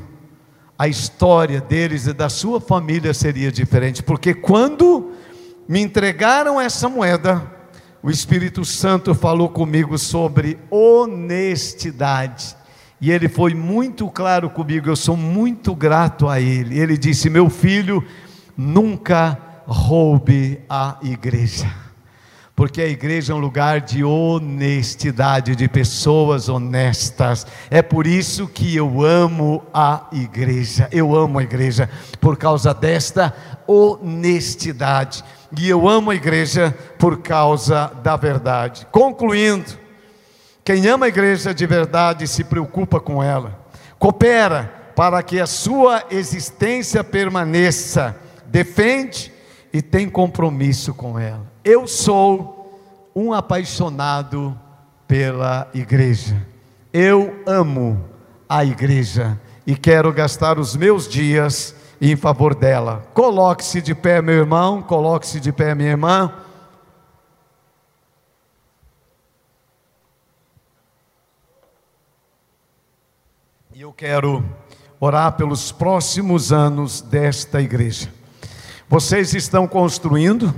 a 0.77 0.87
história 0.87 1.59
deles 1.59 2.07
e 2.07 2.13
da 2.13 2.29
sua 2.29 2.61
família 2.61 3.13
seria 3.13 3.51
diferente, 3.51 4.01
porque 4.01 4.33
quando 4.33 5.11
me 5.67 5.81
entregaram 5.81 6.61
essa 6.61 6.87
moeda, 6.87 7.58
o 8.01 8.09
Espírito 8.09 8.63
Santo 8.63 9.13
falou 9.13 9.49
comigo 9.49 9.97
sobre 9.97 10.57
honestidade. 10.69 12.55
E 13.01 13.11
ele 13.11 13.27
foi 13.27 13.53
muito 13.53 14.09
claro 14.09 14.49
comigo, 14.49 14.89
eu 14.89 14.95
sou 14.95 15.15
muito 15.17 15.75
grato 15.75 16.27
a 16.27 16.39
ele. 16.39 16.79
Ele 16.79 16.97
disse: 16.97 17.29
Meu 17.29 17.49
filho, 17.49 18.03
nunca 18.57 19.37
roube 19.65 20.59
a 20.69 20.97
igreja, 21.01 21.71
porque 22.55 22.81
a 22.81 22.87
igreja 22.87 23.31
é 23.33 23.35
um 23.35 23.39
lugar 23.39 23.81
de 23.81 24.03
honestidade, 24.03 25.55
de 25.55 25.67
pessoas 25.67 26.49
honestas. 26.49 27.47
É 27.69 27.81
por 27.81 28.07
isso 28.07 28.47
que 28.47 28.75
eu 28.75 29.01
amo 29.05 29.63
a 29.73 30.07
igreja, 30.11 30.89
eu 30.91 31.15
amo 31.15 31.39
a 31.39 31.43
igreja, 31.43 31.89
por 32.19 32.35
causa 32.37 32.73
desta 32.73 33.33
honestidade 33.67 35.23
e 35.57 35.69
eu 35.69 35.87
amo 35.87 36.11
a 36.11 36.15
igreja 36.15 36.75
por 36.97 37.21
causa 37.21 37.91
da 38.03 38.15
verdade. 38.15 38.87
Concluindo, 38.91 39.71
quem 40.63 40.87
ama 40.87 41.05
a 41.05 41.09
igreja 41.09 41.53
de 41.53 41.65
verdade 41.65 42.27
se 42.27 42.43
preocupa 42.43 42.99
com 42.99 43.23
ela, 43.23 43.59
coopera 43.97 44.91
para 44.95 45.23
que 45.23 45.39
a 45.39 45.47
sua 45.47 46.03
existência 46.11 47.03
permaneça, 47.03 48.15
defende 48.45 49.31
e 49.71 49.81
tem 49.81 50.09
compromisso 50.09 50.93
com 50.93 51.17
ela. 51.17 51.45
Eu 51.63 51.87
sou 51.87 52.59
um 53.15 53.33
apaixonado 53.33 54.57
pela 55.07 55.69
igreja. 55.73 56.45
Eu 56.91 57.41
amo 57.45 58.03
a 58.47 58.65
igreja 58.65 59.39
e 59.65 59.75
quero 59.75 60.11
gastar 60.11 60.59
os 60.59 60.75
meus 60.75 61.07
dias 61.07 61.75
em 62.01 62.15
favor 62.15 62.55
dela. 62.55 63.05
Coloque-se 63.13 63.81
de 63.81 63.93
pé, 63.93 64.21
meu 64.21 64.35
irmão, 64.35 64.81
coloque-se 64.81 65.39
de 65.39 65.51
pé, 65.51 65.75
minha 65.75 65.89
irmã. 65.89 66.33
E 73.73 73.81
eu 73.81 73.93
quero 73.93 74.43
orar 74.99 75.33
pelos 75.33 75.71
próximos 75.71 76.51
anos 76.51 77.01
desta 77.01 77.61
igreja. 77.61 78.11
Vocês 78.87 79.33
estão 79.33 79.67
construindo, 79.67 80.53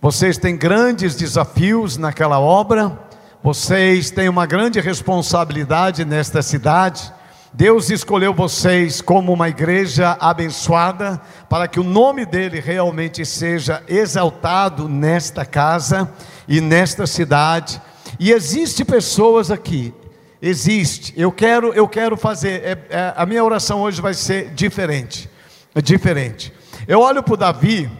vocês 0.00 0.38
têm 0.38 0.56
grandes 0.56 1.14
desafios 1.14 1.96
naquela 1.96 2.40
obra, 2.40 2.98
vocês 3.42 4.10
têm 4.10 4.28
uma 4.28 4.46
grande 4.46 4.80
responsabilidade 4.80 6.04
nesta 6.04 6.42
cidade. 6.42 7.12
Deus 7.52 7.88
escolheu 7.88 8.34
vocês 8.34 9.00
como 9.00 9.32
uma 9.32 9.48
igreja 9.48 10.16
abençoada, 10.20 11.20
para 11.48 11.66
que 11.66 11.80
o 11.80 11.84
nome 11.84 12.26
dele 12.26 12.60
realmente 12.60 13.24
seja 13.24 13.82
exaltado 13.88 14.88
nesta 14.88 15.46
casa 15.46 16.12
e 16.46 16.60
nesta 16.60 17.06
cidade. 17.06 17.80
E 18.20 18.32
existe 18.32 18.84
pessoas 18.84 19.50
aqui, 19.50 19.94
existe. 20.42 21.14
Eu 21.16 21.32
quero, 21.32 21.72
eu 21.72 21.88
quero 21.88 22.16
fazer. 22.18 22.62
É, 22.62 22.86
é, 22.90 23.14
a 23.16 23.24
minha 23.24 23.42
oração 23.42 23.80
hoje 23.80 24.00
vai 24.02 24.12
ser 24.12 24.50
diferente, 24.50 25.28
é 25.74 25.80
diferente. 25.80 26.52
Eu 26.86 27.00
olho 27.00 27.22
para 27.22 27.34
o 27.34 27.36
Davi, 27.36 27.90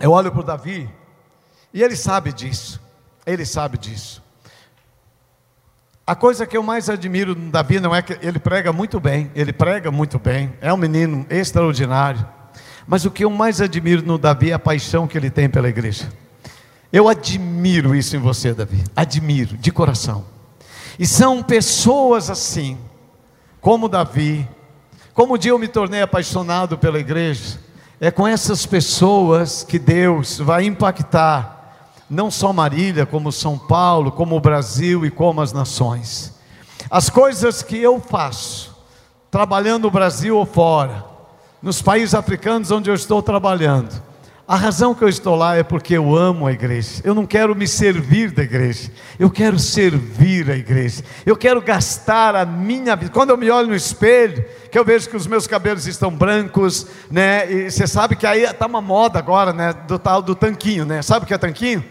eu 0.00 0.10
olho 0.10 0.32
para 0.32 0.40
o 0.40 0.44
Davi, 0.44 0.88
e 1.72 1.82
ele 1.82 1.96
sabe 1.96 2.32
disso, 2.32 2.80
ele 3.26 3.44
sabe 3.44 3.76
disso. 3.76 4.23
A 6.06 6.14
coisa 6.14 6.46
que 6.46 6.54
eu 6.54 6.62
mais 6.62 6.90
admiro 6.90 7.34
no 7.34 7.50
Davi 7.50 7.80
não 7.80 7.94
é 7.94 8.02
que 8.02 8.18
ele 8.20 8.38
prega 8.38 8.70
muito 8.74 9.00
bem, 9.00 9.30
ele 9.34 9.54
prega 9.54 9.90
muito 9.90 10.18
bem, 10.18 10.52
é 10.60 10.70
um 10.70 10.76
menino 10.76 11.24
extraordinário. 11.30 12.26
Mas 12.86 13.06
o 13.06 13.10
que 13.10 13.24
eu 13.24 13.30
mais 13.30 13.62
admiro 13.62 14.04
no 14.04 14.18
Davi 14.18 14.50
é 14.50 14.52
a 14.52 14.58
paixão 14.58 15.06
que 15.06 15.16
ele 15.16 15.30
tem 15.30 15.48
pela 15.48 15.66
igreja. 15.66 16.12
Eu 16.92 17.08
admiro 17.08 17.94
isso 17.94 18.14
em 18.16 18.18
você, 18.18 18.52
Davi, 18.52 18.84
admiro, 18.94 19.56
de 19.56 19.72
coração. 19.72 20.26
E 20.98 21.06
são 21.06 21.42
pessoas 21.42 22.28
assim, 22.28 22.76
como 23.58 23.88
Davi, 23.88 24.46
como 25.14 25.34
o 25.34 25.38
dia 25.38 25.52
eu 25.52 25.58
me 25.58 25.68
tornei 25.68 26.02
apaixonado 26.02 26.76
pela 26.76 27.00
igreja, 27.00 27.58
é 27.98 28.10
com 28.10 28.28
essas 28.28 28.66
pessoas 28.66 29.64
que 29.64 29.78
Deus 29.78 30.38
vai 30.38 30.66
impactar, 30.66 31.63
não 32.08 32.30
só 32.30 32.52
Marília, 32.52 33.06
como 33.06 33.32
São 33.32 33.58
Paulo, 33.58 34.12
como 34.12 34.36
o 34.36 34.40
Brasil 34.40 35.04
e 35.04 35.10
como 35.10 35.40
as 35.40 35.52
nações. 35.52 36.34
As 36.90 37.08
coisas 37.08 37.62
que 37.62 37.76
eu 37.76 38.00
faço, 38.00 38.74
trabalhando 39.30 39.84
no 39.84 39.90
Brasil 39.90 40.36
ou 40.36 40.46
fora, 40.46 41.04
nos 41.62 41.80
países 41.80 42.14
africanos 42.14 42.70
onde 42.70 42.90
eu 42.90 42.94
estou 42.94 43.22
trabalhando, 43.22 43.90
a 44.46 44.56
razão 44.56 44.94
que 44.94 45.02
eu 45.02 45.08
estou 45.08 45.34
lá 45.34 45.56
é 45.56 45.62
porque 45.62 45.94
eu 45.94 46.14
amo 46.14 46.46
a 46.46 46.52
igreja. 46.52 47.00
Eu 47.02 47.14
não 47.14 47.24
quero 47.24 47.56
me 47.56 47.66
servir 47.66 48.30
da 48.30 48.42
igreja. 48.42 48.90
Eu 49.18 49.30
quero 49.30 49.58
servir 49.58 50.50
a 50.50 50.54
igreja. 50.54 51.02
Eu 51.24 51.34
quero 51.34 51.62
gastar 51.62 52.36
a 52.36 52.44
minha 52.44 52.94
vida. 52.94 53.10
Quando 53.10 53.30
eu 53.30 53.38
me 53.38 53.50
olho 53.50 53.68
no 53.68 53.74
espelho, 53.74 54.44
que 54.70 54.78
eu 54.78 54.84
vejo 54.84 55.08
que 55.08 55.16
os 55.16 55.26
meus 55.26 55.46
cabelos 55.46 55.86
estão 55.86 56.10
brancos, 56.10 56.86
né? 57.10 57.50
E 57.50 57.70
você 57.70 57.86
sabe 57.86 58.16
que 58.16 58.26
aí 58.26 58.42
está 58.42 58.66
uma 58.66 58.82
moda 58.82 59.18
agora, 59.18 59.50
né? 59.54 59.72
Do 59.72 59.98
tal 59.98 60.20
do 60.20 60.34
tanquinho, 60.34 60.84
né? 60.84 61.00
Sabe 61.00 61.24
o 61.24 61.26
que 61.26 61.32
é 61.32 61.38
tanquinho? 61.38 61.82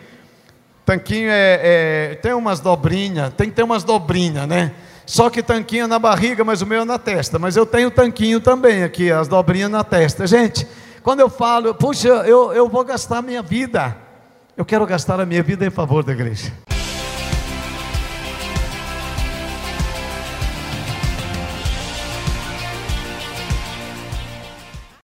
Tanquinho 0.86 1.30
é, 1.32 1.60
é 2.12 2.16
tem 2.22 2.34
umas 2.34 2.60
dobrinhas, 2.60 3.34
tem 3.34 3.49
que 3.49 3.56
ter 3.56 3.64
umas 3.64 3.84
dobrinhas, 3.84 4.47
né? 4.47 4.74
Só 5.08 5.28
que 5.30 5.41
tanquinho 5.41 5.86
é 5.86 5.88
na 5.88 5.97
barriga, 5.97 6.43
mas 6.43 6.62
o 6.62 6.68
meu 6.68 6.82
é 6.82 6.86
na 6.86 6.99
testa. 6.99 7.39
Mas 7.39 7.58
eu 7.58 7.66
tenho 7.66 7.89
tanquinho 7.89 8.39
também 8.39 8.84
aqui, 8.84 9.12
as 9.12 9.28
dobrinhas 9.28 9.72
na 9.72 9.84
testa. 9.84 10.28
Gente, 10.28 10.68
quando 11.04 11.20
eu 11.20 11.30
falo, 11.30 11.76
puxa, 11.76 12.08
eu, 12.08 12.54
eu 12.54 12.70
vou 12.70 12.84
gastar 12.84 13.22
minha 13.22 13.41
vida, 13.41 13.95
eu 14.56 14.64
quero 14.64 14.86
gastar 14.86 15.20
a 15.20 15.26
minha 15.26 15.43
vida 15.43 15.66
em 15.66 15.70
favor 15.70 16.04
da 16.04 16.14
igreja. 16.14 16.51